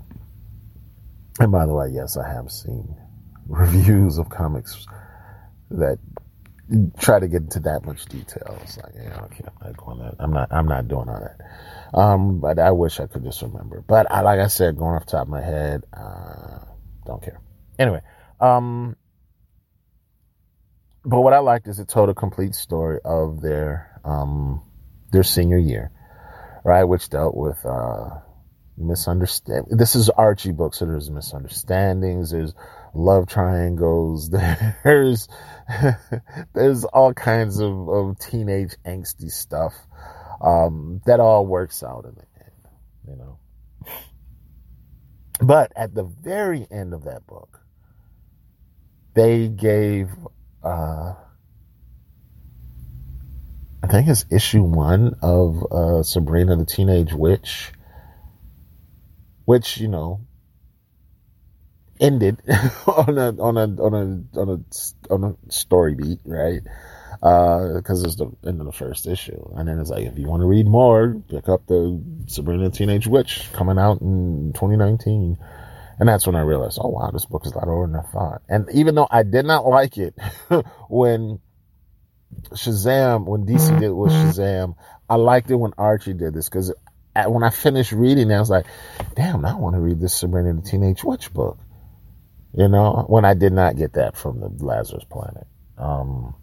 And 1.41 1.51
by 1.51 1.65
the 1.65 1.73
way, 1.73 1.89
yes, 1.91 2.15
I 2.15 2.25
have 2.32 2.49
seen 2.49 2.95
reviews 3.47 4.17
of 4.17 4.29
comics 4.29 4.88
that 5.71 5.99
try 6.99 7.19
to 7.19 7.27
get 7.27 7.41
into 7.41 7.60
that 7.62 7.86
much 7.86 8.06
detail. 8.06 8.58
It's 8.62 8.77
like, 8.77 8.93
yeah, 8.95 9.21
okay, 9.25 9.43
I'm 9.47 9.67
not 9.67 9.77
going 9.77 9.99
that. 9.99 10.15
I'm 10.19 10.32
not. 10.32 10.51
I'm 10.51 10.67
not 10.67 10.88
doing 10.88 11.10
all 11.10 11.19
that. 11.19 11.97
Um, 11.97 12.39
but 12.39 12.58
I 12.60 12.71
wish 12.71 12.99
I 12.99 13.08
could 13.08 13.23
just 13.23 13.41
remember. 13.41 13.84
But 13.86 14.12
I, 14.12 14.21
like 14.21 14.39
I 14.39 14.47
said, 14.47 14.77
going 14.77 14.95
off 14.95 15.06
the 15.06 15.12
top 15.12 15.23
of 15.23 15.29
my 15.29 15.41
head, 15.41 15.84
uh, 15.93 16.60
don't 17.06 17.21
care. 17.21 17.39
Anyway, 17.77 18.01
um, 18.39 18.95
but 21.06 21.21
what 21.21 21.34
I 21.34 21.39
liked 21.39 21.67
is 21.67 21.79
it 21.79 21.88
told 21.88 22.10
a 22.10 22.13
complete 22.13 22.56
story 22.56 22.99
of 23.03 23.41
their 23.41 23.99
um 24.06 24.62
their 25.12 25.23
senior 25.23 25.58
year, 25.58 25.91
right? 26.63 26.84
Which 26.84 27.10
dealt 27.10 27.36
with 27.36 27.63
uh 27.65 28.21
misunderstand. 28.77 29.67
This 29.69 29.95
is 29.95 30.10
Archie 30.10 30.51
book, 30.51 30.73
so 30.73 30.86
there's 30.86 31.12
misunderstandings. 31.12 32.32
There's 32.32 32.53
love 32.93 33.27
triangles. 33.27 34.29
There's 34.84 35.27
there's 36.53 36.84
all 36.84 37.13
kinds 37.13 37.60
of, 37.60 37.89
of 37.89 38.19
teenage 38.19 38.75
angsty 38.86 39.32
stuff 39.32 39.73
um, 40.41 41.01
that 41.06 41.19
all 41.19 41.45
works 41.45 41.84
out 41.84 42.06
in 42.06 42.15
the 42.15 42.25
end, 42.43 42.67
you 43.08 43.15
know. 43.15 43.39
But 45.41 45.71
at 45.75 45.93
the 45.93 46.03
very 46.03 46.67
end 46.69 46.93
of 46.93 47.06
that 47.06 47.25
book, 47.25 47.60
they 49.13 49.47
gave, 49.47 50.10
uh, 50.63 51.13
I 53.82 53.88
think 53.88 54.08
it's 54.08 54.25
issue 54.29 54.63
one 54.63 55.15
of 55.21 55.63
uh, 55.71 56.03
Sabrina 56.03 56.56
the 56.56 56.65
Teenage 56.65 57.13
Witch, 57.13 57.71
which 59.45 59.77
you 59.77 59.88
know 59.88 60.21
ended 61.99 62.41
on 62.88 63.17
a 63.17 63.29
on 63.41 63.58
a 63.58 63.82
on 63.82 63.93
a 63.93 64.39
on 64.39 64.49
a 64.49 65.13
on 65.13 65.23
a 65.23 65.51
story 65.51 65.95
beat, 65.95 66.19
right? 66.25 66.62
Because 67.19 68.03
uh, 68.03 68.08
it's 68.08 68.15
the 68.17 68.32
end 68.45 68.60
of 68.60 68.65
the 68.65 68.73
first 68.73 69.08
issue, 69.08 69.53
and 69.56 69.67
then 69.67 69.79
it's 69.79 69.89
like 69.89 70.06
if 70.06 70.17
you 70.17 70.27
want 70.27 70.41
to 70.41 70.47
read 70.47 70.67
more, 70.67 71.15
pick 71.29 71.47
up 71.47 71.65
the 71.67 72.01
Sabrina 72.27 72.69
the 72.69 72.75
Teenage 72.75 73.08
Witch 73.08 73.49
coming 73.53 73.77
out 73.77 74.01
in 74.01 74.51
2019. 74.53 75.38
And 75.99 76.10
that's 76.10 76.25
when 76.25 76.36
I 76.36 76.41
realized, 76.41 76.79
oh 76.82 76.89
wow, 76.89 77.12
this 77.12 77.25
book 77.25 77.45
is 77.45 77.51
a 77.53 77.58
lot 77.60 77.67
older 77.67 77.91
than 77.91 77.99
I 77.99 78.12
thought. 78.12 78.41
And 78.49 78.67
even 78.73 78.95
though 78.95 79.08
I 79.10 79.21
did 79.21 79.45
not 79.45 79.65
like 79.65 79.97
it 79.97 80.15
when 80.89 81.39
Shazam, 82.51 83.25
when 83.25 83.45
DC 83.45 83.79
did 83.79 83.91
with 83.91 84.12
Shazam, 84.12 84.75
I 85.10 85.15
liked 85.15 85.51
it 85.51 85.56
when 85.56 85.73
Archie 85.77 86.13
did 86.13 86.34
this 86.34 86.49
because 86.49 86.73
when 87.15 87.43
I 87.43 87.51
finished 87.51 87.91
reading 87.91 88.32
it, 88.32 88.36
I 88.36 88.39
was 88.39 88.49
like, 88.49 88.65
damn, 89.15 89.45
I 89.45 89.56
want 89.56 89.75
to 89.75 89.79
read 89.79 89.99
this 89.99 90.15
Sabrina 90.15 90.53
the 90.53 90.62
Teenage 90.62 91.03
Witch 91.03 91.32
book. 91.34 91.60
You 92.55 92.67
know, 92.67 93.05
when 93.07 93.25
I 93.25 93.33
did 93.33 93.51
not 93.51 93.75
get 93.75 93.93
that 93.93 94.15
from 94.15 94.39
the 94.39 94.49
Lazarus 94.63 95.05
Planet. 95.09 95.47
Um, 95.77 96.35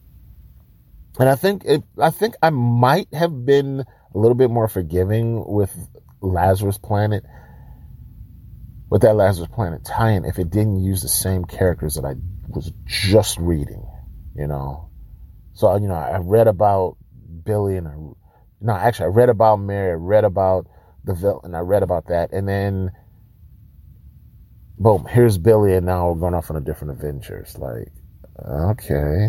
and 1.19 1.29
I 1.29 1.37
think 1.37 1.65
it, 1.65 1.85
I 1.99 2.11
think 2.11 2.35
I 2.43 2.51
might 2.51 3.13
have 3.15 3.45
been 3.45 3.85
a 4.15 4.19
little 4.19 4.35
bit 4.35 4.51
more 4.51 4.67
forgiving 4.69 5.45
with 5.47 5.73
Lazarus 6.21 6.79
Planet, 6.79 7.25
with 8.89 9.03
that 9.03 9.15
Lazarus 9.15 9.49
Planet 9.53 9.85
tie-in, 9.85 10.25
if 10.25 10.39
it 10.39 10.51
didn't 10.51 10.83
use 10.83 11.03
the 11.03 11.09
same 11.09 11.45
characters 11.45 11.95
that 11.95 12.05
I 12.05 12.15
was 12.49 12.73
just 12.87 13.39
reading, 13.39 13.87
you 14.35 14.49
know. 14.49 14.91
So 15.53 15.77
you 15.77 15.87
know, 15.87 15.95
I 15.95 16.19
read 16.19 16.49
about 16.49 16.97
Billy 17.45 17.77
and 17.77 17.87
I, 17.87 17.95
no, 18.61 18.73
actually, 18.73 19.07
I 19.07 19.09
read 19.09 19.29
about 19.29 19.57
Mary, 19.57 19.93
I 19.93 19.95
read 19.95 20.25
about 20.25 20.67
the 21.05 21.15
villain, 21.15 21.55
I 21.55 21.61
read 21.61 21.83
about 21.83 22.09
that, 22.09 22.33
and 22.33 22.49
then 22.49 22.91
boom, 24.81 25.07
here's 25.09 25.37
Billy, 25.37 25.75
and 25.75 25.85
now 25.85 26.11
we're 26.11 26.19
going 26.19 26.35
off 26.35 26.51
on 26.51 26.57
a 26.57 26.61
different 26.61 26.95
adventure. 26.95 27.37
It's 27.37 27.57
like, 27.59 27.93
okay. 28.43 29.29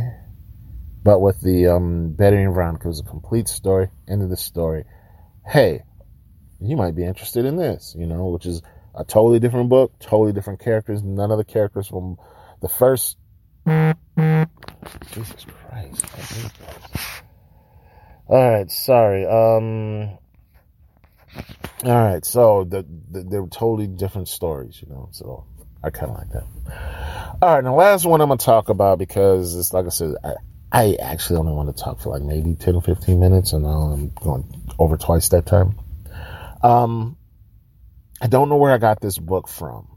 But 1.03 1.19
with 1.19 1.41
the 1.41 1.67
um, 1.67 2.15
and 2.17 2.53
Veronica, 2.53 2.85
it 2.85 2.87
was 2.87 3.01
a 3.01 3.03
complete 3.03 3.49
story, 3.49 3.89
end 4.07 4.23
of 4.23 4.29
the 4.29 4.37
story. 4.37 4.85
Hey, 5.45 5.83
you 6.61 6.77
might 6.77 6.95
be 6.95 7.03
interested 7.03 7.45
in 7.45 7.57
this, 7.57 7.95
you 7.97 8.05
know, 8.05 8.27
which 8.27 8.45
is 8.45 8.61
a 8.95 9.03
totally 9.03 9.39
different 9.39 9.69
book, 9.69 9.91
totally 9.99 10.31
different 10.31 10.61
characters, 10.61 11.03
none 11.03 11.31
of 11.31 11.37
the 11.37 11.43
characters 11.43 11.87
from 11.87 12.17
the 12.61 12.69
first. 12.69 13.17
Jesus 13.65 15.45
Christ. 15.67 16.05
All 18.27 18.51
right, 18.51 18.71
sorry. 18.71 19.25
Um, 19.25 20.17
all 21.83 21.95
right, 21.95 22.23
so 22.23 22.63
the, 22.63 22.85
the, 23.09 23.23
they're 23.23 23.47
totally 23.47 23.87
different 23.87 24.27
stories, 24.27 24.81
you 24.81 24.93
know. 24.93 25.09
So 25.11 25.45
I 25.83 25.89
kind 25.89 26.11
of 26.11 26.17
like 26.17 26.29
that. 26.29 27.37
All 27.41 27.55
right, 27.55 27.63
the 27.63 27.71
last 27.71 28.05
one 28.05 28.21
I'm 28.21 28.27
gonna 28.27 28.37
talk 28.37 28.69
about 28.69 28.99
because 28.99 29.55
it's 29.55 29.73
like 29.73 29.85
I 29.85 29.89
said, 29.89 30.15
I, 30.23 30.33
I 30.71 30.97
actually 31.01 31.39
only 31.39 31.53
want 31.53 31.75
to 31.75 31.83
talk 31.83 31.99
for 31.99 32.11
like 32.11 32.21
maybe 32.21 32.55
10 32.55 32.75
or 32.75 32.81
15 32.81 33.19
minutes, 33.19 33.53
and 33.53 33.65
I'm 33.65 34.09
going 34.09 34.45
over 34.77 34.95
twice 34.97 35.29
that 35.29 35.45
time. 35.45 35.79
Um, 36.61 37.17
I 38.21 38.27
don't 38.27 38.49
know 38.49 38.57
where 38.57 38.71
I 38.71 38.77
got 38.77 39.01
this 39.01 39.17
book 39.17 39.47
from. 39.47 39.87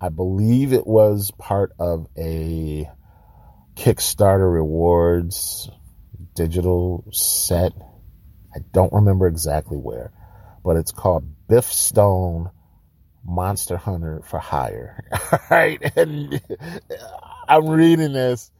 I 0.00 0.08
believe 0.08 0.72
it 0.72 0.86
was 0.86 1.32
part 1.38 1.72
of 1.78 2.06
a 2.16 2.88
Kickstarter 3.74 4.52
rewards 4.52 5.70
digital 6.34 7.04
set. 7.10 7.72
I 8.54 8.60
don't 8.72 8.92
remember 8.92 9.26
exactly 9.26 9.76
where 9.76 10.12
but 10.64 10.76
it's 10.76 10.92
called 10.92 11.24
Biff 11.48 11.64
Stone 11.64 12.50
Monster 13.24 13.76
Hunter 13.76 14.22
for 14.24 14.38
Hire. 14.38 15.04
right? 15.50 15.80
And 15.96 16.40
I'm 17.48 17.68
reading 17.68 18.12
this. 18.12 18.50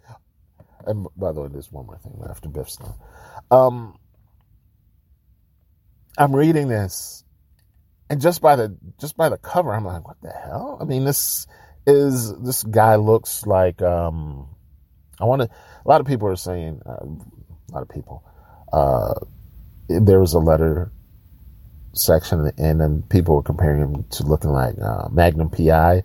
And 0.87 1.07
by 1.17 1.33
the 1.33 1.43
way, 1.43 1.49
there's 1.49 1.71
one 1.71 1.87
more 1.87 1.99
thing 1.99 2.21
after 2.29 2.49
Biff 2.49 2.71
Stone. 2.71 2.95
Um, 3.51 3.99
I'm 6.19 6.35
reading 6.35 6.69
this, 6.69 7.25
and 8.11 8.21
just 8.21 8.43
by 8.43 8.57
the 8.57 8.77
just 9.01 9.17
by 9.17 9.29
the 9.29 9.38
cover, 9.38 9.73
I'm 9.73 9.85
like, 9.85 10.07
what 10.07 10.21
the 10.23 10.31
hell? 10.31 10.79
I 10.81 10.85
mean, 10.85 11.05
this 11.05 11.47
is 11.87 12.37
this 12.41 12.65
guy 12.65 12.97
looks 12.97 13.47
like 13.47 13.81
um, 13.81 14.49
I 15.21 15.25
want 15.25 15.43
to. 15.43 15.49
A 15.49 15.88
lot 15.88 16.01
of 16.01 16.07
people 16.07 16.29
are 16.29 16.37
saying, 16.37 16.81
uh, 16.85 17.05
a 17.05 17.73
lot 17.73 17.83
of 17.83 17.88
people. 17.88 18.25
Uh, 18.73 19.15
there 19.88 20.21
was 20.21 20.35
a 20.35 20.38
letter 20.38 20.93
section 21.92 22.50
and 22.57 22.81
then 22.81 23.02
people 23.02 23.37
were 23.37 23.42
comparing 23.42 23.81
him 23.81 24.05
to 24.11 24.24
looking 24.24 24.50
like 24.50 24.74
uh, 24.81 25.09
Magnum 25.11 25.50
PI, 25.50 26.02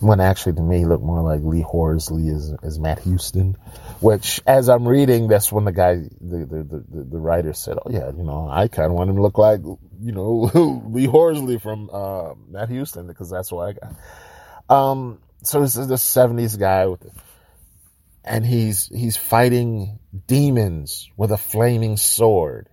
when 0.00 0.20
actually 0.20 0.54
to 0.54 0.62
me 0.62 0.78
he 0.78 0.84
looked 0.84 1.04
more 1.04 1.22
like 1.22 1.40
Lee 1.42 1.62
Horsley 1.62 2.28
as, 2.28 2.78
Matt 2.78 3.00
Houston. 3.00 3.56
Which, 4.00 4.40
as 4.46 4.68
I'm 4.68 4.86
reading, 4.86 5.28
that's 5.28 5.52
when 5.52 5.64
the 5.64 5.72
guy, 5.72 5.94
the 6.20 6.46
the 6.46 6.84
the, 6.90 7.02
the 7.04 7.18
writer 7.18 7.52
said, 7.52 7.78
"Oh 7.78 7.90
yeah, 7.90 8.10
you 8.16 8.24
know, 8.24 8.48
I 8.50 8.68
kind 8.68 8.86
of 8.86 8.92
want 8.92 9.10
him 9.10 9.16
to 9.16 9.22
look 9.22 9.38
like 9.38 9.60
you 9.62 10.12
know 10.12 10.50
Lee 10.90 11.06
Horsley 11.06 11.58
from 11.58 11.88
uh, 11.92 12.34
Matt 12.48 12.68
Houston 12.68 13.06
because 13.06 13.30
that's 13.30 13.52
what 13.52 13.68
I 13.68 13.72
got." 13.72 14.74
Um, 14.74 15.18
so 15.42 15.60
this 15.60 15.76
is 15.76 15.88
the 15.88 15.94
'70s 15.94 16.58
guy 16.58 16.86
with. 16.86 17.06
And 18.24 18.46
he's 18.46 18.86
he's 18.86 19.16
fighting 19.16 19.98
demons 20.28 21.10
with 21.16 21.32
a 21.32 21.36
flaming 21.36 21.96
sword. 21.96 22.68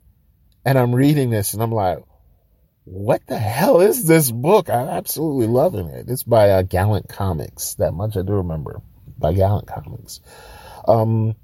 And 0.63 0.78
I'm 0.78 0.93
reading 0.93 1.32
this 1.32 1.56
and 1.56 1.63
I'm 1.63 1.72
like, 1.72 1.98
what 2.89 3.25
the 3.28 3.38
hell 3.38 3.82
is 3.82 4.06
this 4.06 4.32
book? 4.32 4.67
I'm 4.69 4.88
absolutely 4.88 5.45
loving 5.45 5.89
it. 5.89 6.10
It's 6.10 6.23
by 6.23 6.49
uh, 6.49 6.63
Gallant 6.63 7.08
Comics. 7.08 7.75
That 7.75 7.93
much 7.93 8.17
I 8.17 8.23
do 8.23 8.34
remember. 8.34 8.82
By 9.17 9.34
Gallant 9.34 9.67
Comics. 9.67 10.21
Um, 10.88 11.36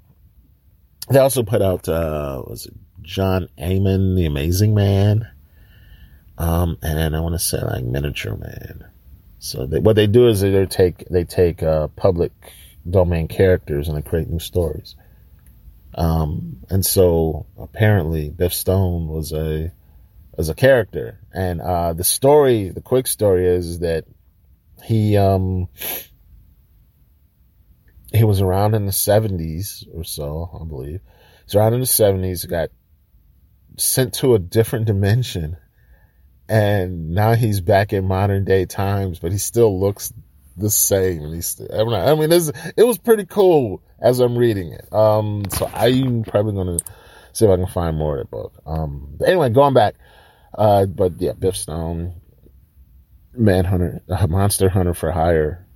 they 1.08 1.20
also 1.20 1.44
put 1.44 1.62
out, 1.62 1.88
uh, 1.88 2.42
was 2.44 2.66
it 2.66 2.74
John 3.00 3.48
Aman, 3.60 4.16
The 4.16 4.26
Amazing 4.26 4.74
Man? 4.74 5.28
Um, 6.36 6.78
and 6.82 7.14
I 7.14 7.20
want 7.20 7.36
to 7.36 7.38
say 7.38 7.58
like 7.62 7.84
Miniature 7.84 8.36
Man. 8.36 8.84
So 9.38 9.66
they, 9.66 9.78
what 9.78 9.94
they 9.94 10.08
do 10.08 10.26
is 10.26 10.40
they 10.40 10.66
take, 10.66 11.08
they 11.08 11.22
take, 11.22 11.62
uh, 11.62 11.86
public 11.88 12.32
domain 12.88 13.28
characters 13.28 13.86
and 13.86 13.96
they 13.96 14.02
create 14.02 14.28
new 14.28 14.40
stories. 14.40 14.96
Um, 15.94 16.58
and 16.70 16.84
so 16.84 17.46
apparently 17.56 18.30
Biff 18.30 18.52
Stone 18.52 19.06
was 19.06 19.32
a, 19.32 19.70
as 20.38 20.48
a 20.48 20.54
character. 20.54 21.20
And 21.32 21.60
uh, 21.60 21.92
the 21.92 22.04
story, 22.04 22.70
the 22.70 22.82
quick 22.82 23.06
story 23.06 23.46
is 23.46 23.80
that 23.80 24.04
he 24.84 25.16
um 25.16 25.68
he 28.12 28.24
was 28.24 28.40
around 28.40 28.74
in 28.74 28.86
the 28.86 28.92
seventies 28.92 29.84
or 29.92 30.04
so, 30.04 30.50
I 30.60 30.64
believe. 30.64 31.00
He's 31.44 31.54
around 31.54 31.74
in 31.74 31.80
the 31.80 31.86
seventies, 31.86 32.44
got 32.44 32.70
sent 33.76 34.14
to 34.14 34.34
a 34.34 34.38
different 34.38 34.86
dimension, 34.86 35.56
and 36.48 37.10
now 37.10 37.34
he's 37.34 37.60
back 37.60 37.92
in 37.92 38.06
modern 38.06 38.44
day 38.44 38.64
times, 38.66 39.18
but 39.18 39.32
he 39.32 39.38
still 39.38 39.78
looks 39.78 40.12
the 40.56 40.70
same. 40.70 41.22
And 41.22 41.34
he's, 41.34 41.60
I 41.72 42.14
mean, 42.14 42.32
it 42.32 42.84
was 42.84 42.98
pretty 42.98 43.26
cool 43.26 43.82
as 44.00 44.20
I'm 44.20 44.36
reading 44.36 44.72
it. 44.72 44.92
Um, 44.92 45.44
so 45.50 45.66
I'm 45.66 46.22
probably 46.22 46.54
gonna 46.54 46.78
see 47.32 47.44
if 47.44 47.50
I 47.50 47.56
can 47.56 47.66
find 47.66 47.96
more 47.96 48.18
of 48.18 48.30
the 48.30 48.36
book. 48.36 48.54
Um, 48.66 49.18
anyway, 49.26 49.50
going 49.50 49.74
back. 49.74 49.96
Uh, 50.56 50.86
but 50.86 51.20
yeah, 51.20 51.32
Biff 51.32 51.56
Stone, 51.56 52.14
Manhunter, 53.34 54.02
uh, 54.08 54.26
Monster 54.26 54.68
Hunter 54.68 54.94
for 54.94 55.12
Hire. 55.12 55.66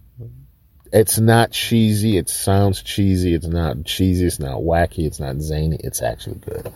it's 0.93 1.19
not 1.19 1.53
cheesy. 1.53 2.17
It 2.17 2.29
sounds 2.31 2.83
cheesy. 2.83 3.35
It's 3.35 3.47
not 3.47 3.85
cheesy. 3.85 4.27
It's 4.27 4.41
not 4.41 4.61
wacky. 4.61 5.07
It's 5.07 5.21
not 5.21 5.41
zany. 5.41 5.77
It's 5.79 6.03
actually 6.03 6.37
good. 6.37 6.73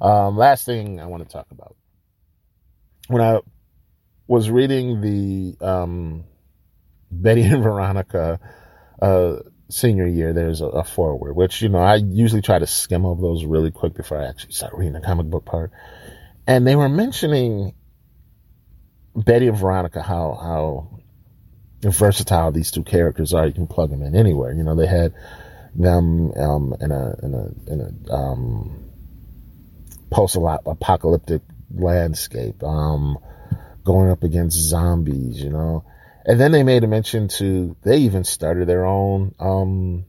Um, 0.00 0.36
last 0.36 0.64
thing 0.64 0.98
I 0.98 1.06
want 1.06 1.28
to 1.28 1.32
talk 1.32 1.46
about. 1.50 1.76
When 3.08 3.20
I 3.20 3.40
was 4.26 4.48
reading 4.48 5.00
the 5.00 5.64
um, 5.64 6.24
Betty 7.10 7.42
and 7.42 7.62
Veronica 7.62 8.40
uh, 9.00 9.36
senior 9.68 10.06
year, 10.06 10.32
there's 10.32 10.60
a, 10.60 10.66
a, 10.66 10.84
foreword, 10.84 11.36
which, 11.36 11.60
you 11.60 11.68
know, 11.68 11.80
I 11.80 11.96
usually 11.96 12.42
try 12.42 12.58
to 12.58 12.66
skim 12.66 13.04
over 13.04 13.20
those 13.20 13.44
really 13.44 13.70
quick 13.70 13.94
before 13.94 14.18
I 14.18 14.26
actually 14.26 14.52
start 14.52 14.74
reading 14.74 14.94
the 14.94 15.00
comic 15.00 15.26
book 15.26 15.44
part. 15.44 15.70
And 16.46 16.66
they 16.66 16.76
were 16.76 16.88
mentioning 16.88 17.74
Betty 19.14 19.48
and 19.48 19.56
Veronica, 19.56 20.02
how, 20.02 20.34
how 20.34 21.00
versatile 21.90 22.52
these 22.52 22.70
two 22.70 22.82
characters 22.82 23.34
are. 23.34 23.46
You 23.46 23.52
can 23.52 23.66
plug 23.66 23.90
them 23.90 24.02
in 24.02 24.14
anywhere. 24.14 24.52
You 24.52 24.62
know, 24.62 24.74
they 24.74 24.86
had 24.86 25.14
them 25.74 26.32
um, 26.32 26.74
in 26.80 26.90
a 26.90 27.14
in 27.22 27.34
a 27.34 27.72
in 27.72 27.80
a 27.80 28.12
um, 28.12 28.90
post-apocalyptic 30.10 31.42
landscape, 31.74 32.62
um, 32.62 33.18
going 33.84 34.10
up 34.10 34.22
against 34.22 34.56
zombies. 34.56 35.42
You 35.42 35.50
know, 35.50 35.84
and 36.24 36.38
then 36.38 36.52
they 36.52 36.62
made 36.62 36.84
a 36.84 36.88
mention 36.88 37.28
to 37.28 37.76
they 37.82 37.98
even 37.98 38.24
started 38.24 38.68
their 38.68 38.84
own 38.84 39.34
um, 39.40 40.04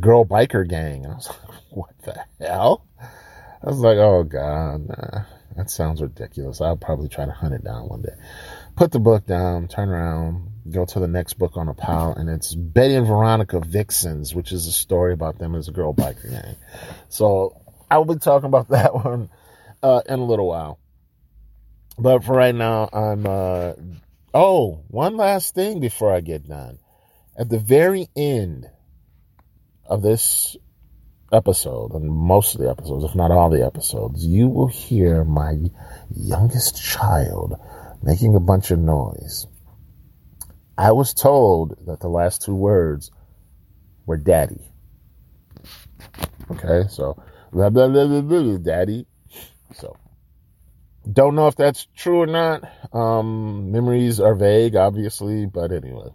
girl 0.00 0.24
biker 0.24 0.68
gang. 0.68 1.04
And 1.04 1.12
I 1.12 1.16
was 1.16 1.28
like, 1.28 1.38
what 1.70 1.98
the 2.02 2.24
hell? 2.44 2.86
I 3.62 3.66
was 3.66 3.78
like, 3.78 3.98
oh 3.98 4.22
god, 4.22 4.88
nah, 4.88 5.24
that 5.58 5.70
sounds 5.70 6.00
ridiculous. 6.00 6.60
I'll 6.60 6.76
probably 6.76 7.08
try 7.08 7.24
to 7.24 7.32
hunt 7.32 7.52
it 7.52 7.64
down 7.64 7.88
one 7.88 8.02
day. 8.02 8.14
Put 8.76 8.92
the 8.92 9.00
book 9.00 9.26
down, 9.26 9.66
turn 9.66 9.88
around, 9.88 10.48
go 10.70 10.84
to 10.84 11.00
the 11.00 11.08
next 11.08 11.34
book 11.34 11.56
on 11.56 11.66
the 11.66 11.74
pile, 11.74 12.14
and 12.16 12.30
it's 12.30 12.54
Betty 12.54 12.94
and 12.94 13.08
Veronica 13.08 13.58
Vixens, 13.58 14.32
which 14.32 14.52
is 14.52 14.68
a 14.68 14.72
story 14.72 15.12
about 15.12 15.40
them 15.40 15.56
as 15.56 15.66
a 15.66 15.72
girl 15.72 15.92
biker 15.92 16.30
gang. 16.30 16.54
So 17.08 17.60
I 17.90 17.98
will 17.98 18.04
be 18.04 18.20
talking 18.20 18.46
about 18.46 18.68
that 18.68 18.94
one 18.94 19.30
uh, 19.82 20.02
in 20.08 20.20
a 20.20 20.24
little 20.24 20.46
while. 20.46 20.78
But 21.98 22.22
for 22.22 22.36
right 22.36 22.54
now, 22.54 22.88
I'm. 22.92 23.26
Uh, 23.26 23.72
oh, 24.32 24.84
one 24.86 25.16
last 25.16 25.56
thing 25.56 25.80
before 25.80 26.14
I 26.14 26.20
get 26.20 26.48
done. 26.48 26.78
At 27.36 27.48
the 27.48 27.58
very 27.58 28.08
end 28.14 28.70
of 29.84 30.02
this 30.02 30.56
episode, 31.32 31.92
and 31.92 32.10
most 32.10 32.54
of 32.54 32.60
the 32.60 32.70
episodes, 32.70 33.04
if 33.04 33.14
not 33.14 33.30
all 33.30 33.50
the 33.50 33.64
episodes, 33.64 34.24
you 34.24 34.48
will 34.48 34.66
hear 34.66 35.24
my 35.24 35.58
youngest 36.14 36.82
child 36.82 37.54
making 38.02 38.34
a 38.34 38.40
bunch 38.40 38.70
of 38.70 38.78
noise. 38.78 39.46
I 40.76 40.92
was 40.92 41.12
told 41.12 41.76
that 41.86 42.00
the 42.00 42.08
last 42.08 42.42
two 42.42 42.54
words 42.54 43.10
were 44.06 44.16
daddy. 44.16 44.72
Okay, 46.50 46.88
so 46.88 47.20
blah, 47.52 47.68
blah, 47.68 47.88
blah, 47.88 48.56
daddy. 48.58 49.06
So 49.74 49.96
don't 51.10 51.34
know 51.34 51.48
if 51.48 51.56
that's 51.56 51.86
true 51.96 52.22
or 52.22 52.26
not. 52.26 52.62
Um, 52.92 53.72
memories 53.72 54.20
are 54.20 54.34
vague, 54.34 54.76
obviously, 54.76 55.46
but 55.46 55.72
anyway. 55.72 56.08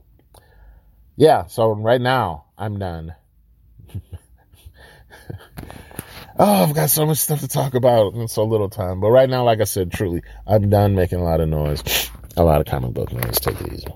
Yeah, 1.16 1.46
so 1.48 1.72
right 1.72 2.02
now 2.02 2.46
I'm 2.58 2.80
done. 2.80 3.16
oh, 6.40 6.64
I've 6.64 6.74
got 6.74 6.90
so 6.90 7.06
much 7.06 7.18
stuff 7.20 7.42
to 7.42 7.48
talk 7.48 7.74
about 7.74 8.14
in 8.14 8.28
so 8.28 8.44
little 8.44 8.70
time. 8.70 9.00
But 9.00 9.12
right 9.12 9.30
now, 9.30 9.44
like 9.44 9.62
I 9.62 9.66
said, 9.66 9.92
truly, 9.92 10.22
I'm 10.48 10.70
done 10.70 10.96
making 10.96 11.20
a 11.20 11.24
lot 11.24 11.42
of 11.42 11.50
noise, 11.50 12.10
a 12.38 12.44
lot 12.44 12.62
of 12.62 12.68
comic 12.68 12.94
book 12.94 13.12
noise. 13.12 13.40
Take 13.40 13.60
it 13.62 13.74
easy. 13.74 13.88